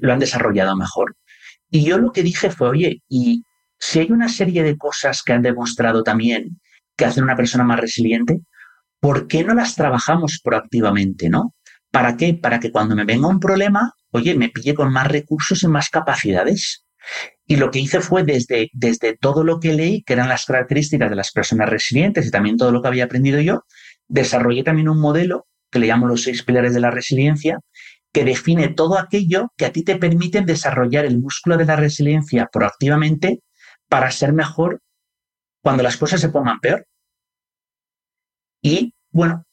[0.00, 1.16] lo han desarrollado mejor.
[1.70, 3.42] Y yo lo que dije fue, oye, y
[3.78, 6.60] si hay una serie de cosas que han demostrado también
[6.98, 8.40] que hacen una persona más resiliente,
[9.00, 11.54] ¿por qué no las trabajamos proactivamente, no?
[11.90, 12.34] ¿Para qué?
[12.34, 15.88] Para que cuando me venga un problema, oye, me pille con más recursos y más
[15.88, 16.84] capacidades.
[17.46, 21.08] Y lo que hice fue desde, desde todo lo que leí, que eran las características
[21.08, 23.62] de las personas resilientes y también todo lo que había aprendido yo,
[24.08, 27.60] desarrollé también un modelo que le llamo los seis pilares de la resiliencia,
[28.12, 32.48] que define todo aquello que a ti te permite desarrollar el músculo de la resiliencia
[32.52, 33.40] proactivamente
[33.88, 34.82] para ser mejor
[35.62, 36.86] cuando las cosas se pongan peor.
[38.62, 39.44] Y bueno,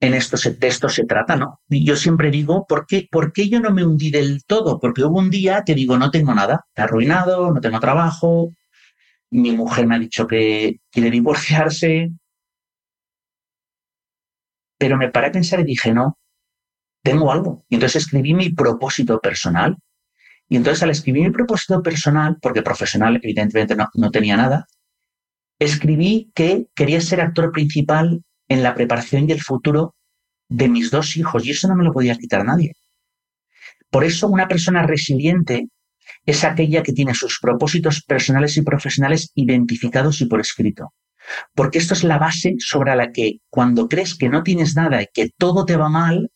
[0.00, 1.60] en estos textos se trata, ¿no?
[1.68, 4.78] Yo siempre digo, ¿por qué, ¿por qué yo no me hundí del todo?
[4.78, 8.50] Porque hubo un día que digo, no tengo nada, he arruinado, no tengo trabajo,
[9.30, 12.10] mi mujer me ha dicho que quiere divorciarse,
[14.78, 16.18] pero me paré a pensar y dije, no,
[17.02, 17.64] tengo algo.
[17.68, 19.76] Y entonces escribí mi propósito personal.
[20.48, 24.66] Y entonces al escribir mi propósito personal, porque profesional evidentemente no, no tenía nada,
[25.58, 29.94] escribí que quería ser actor principal en la preparación y el futuro
[30.48, 31.46] de mis dos hijos.
[31.46, 32.72] Y eso no me lo podía quitar nadie.
[33.90, 35.68] Por eso una persona resiliente
[36.26, 40.92] es aquella que tiene sus propósitos personales y profesionales identificados y por escrito.
[41.54, 45.06] Porque esto es la base sobre la que cuando crees que no tienes nada y
[45.12, 46.30] que todo te va mal,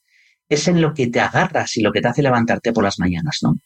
[0.48, 3.38] es en lo que te agarras y lo que te hace levantarte por las mañanas,
[3.42, 3.56] ¿no?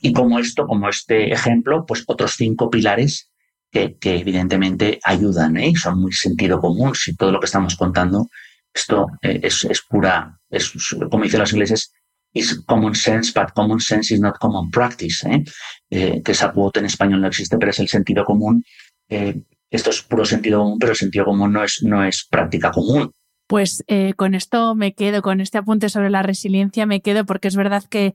[0.00, 3.32] Y como esto, como este ejemplo, pues otros cinco pilares
[3.74, 5.72] que, evidentemente ayudan ¿eh?
[5.76, 6.94] son muy sentido común.
[6.94, 8.28] Si todo lo que estamos contando,
[8.72, 10.72] esto eh, es, pura, es,
[11.10, 11.92] como dicen los ingleses,
[12.32, 15.28] is common sense, but common sense is not common practice.
[15.28, 15.44] ¿eh?
[15.90, 18.64] eh que esa cuota en español no existe, pero es el sentido común.
[19.08, 22.70] Eh, esto es puro sentido común, pero el sentido común no es, no es práctica
[22.70, 23.10] común.
[23.46, 23.84] Pues
[24.16, 27.84] con esto me quedo, con este apunte sobre la resiliencia me quedo porque es verdad
[27.84, 28.14] que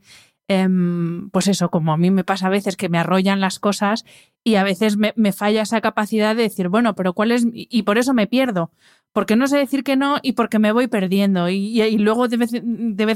[1.31, 4.03] pues eso, como a mí me pasa a veces que me arrollan las cosas
[4.43, 7.45] y a veces me, falla esa capacidad de decir, bueno, pero ¿cuál es?
[7.53, 8.71] Y por eso me pierdo,
[9.13, 11.49] porque no sé decir que no y porque me voy perdiendo.
[11.49, 12.53] Y, luego de vez,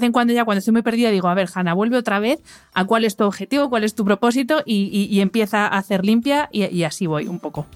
[0.04, 2.40] en cuando ya cuando estoy muy perdida digo, a ver, Hanna, vuelve otra vez
[2.74, 6.84] a cuál es tu objetivo, cuál es tu propósito y, empieza a hacer limpia y,
[6.84, 7.68] así voy un poco.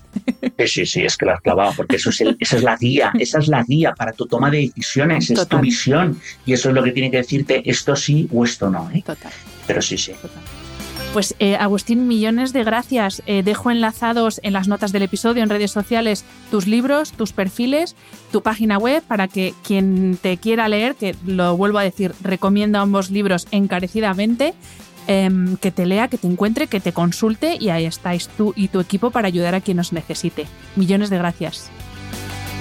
[0.65, 3.39] Sí, sí, es que lo has clavado, porque eso es esa es la guía, esa
[3.39, 6.83] es la guía para tu toma de decisiones, es tu visión y eso es lo
[6.83, 8.89] que tiene que decirte esto sí o esto no.
[8.91, 9.03] ¿eh?
[9.05, 9.31] Total.
[9.65, 10.13] Pero sí, sí.
[11.13, 13.23] Pues eh, Agustín, millones de gracias.
[13.25, 17.95] Eh, dejo enlazados en las notas del episodio, en redes sociales, tus libros, tus perfiles,
[18.31, 22.79] tu página web para que quien te quiera leer, que lo vuelvo a decir, recomiendo
[22.79, 24.53] ambos libros encarecidamente,
[25.07, 28.67] em, que te lea, que te encuentre, que te consulte y ahí estáis tú y
[28.67, 30.45] tu equipo para ayudar a quien os necesite.
[30.75, 31.71] Millones de gracias.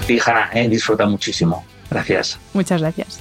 [0.07, 1.65] Fija, eh, disfruta muchísimo.
[1.91, 2.39] Gracias.
[2.55, 3.21] Muchas gracias.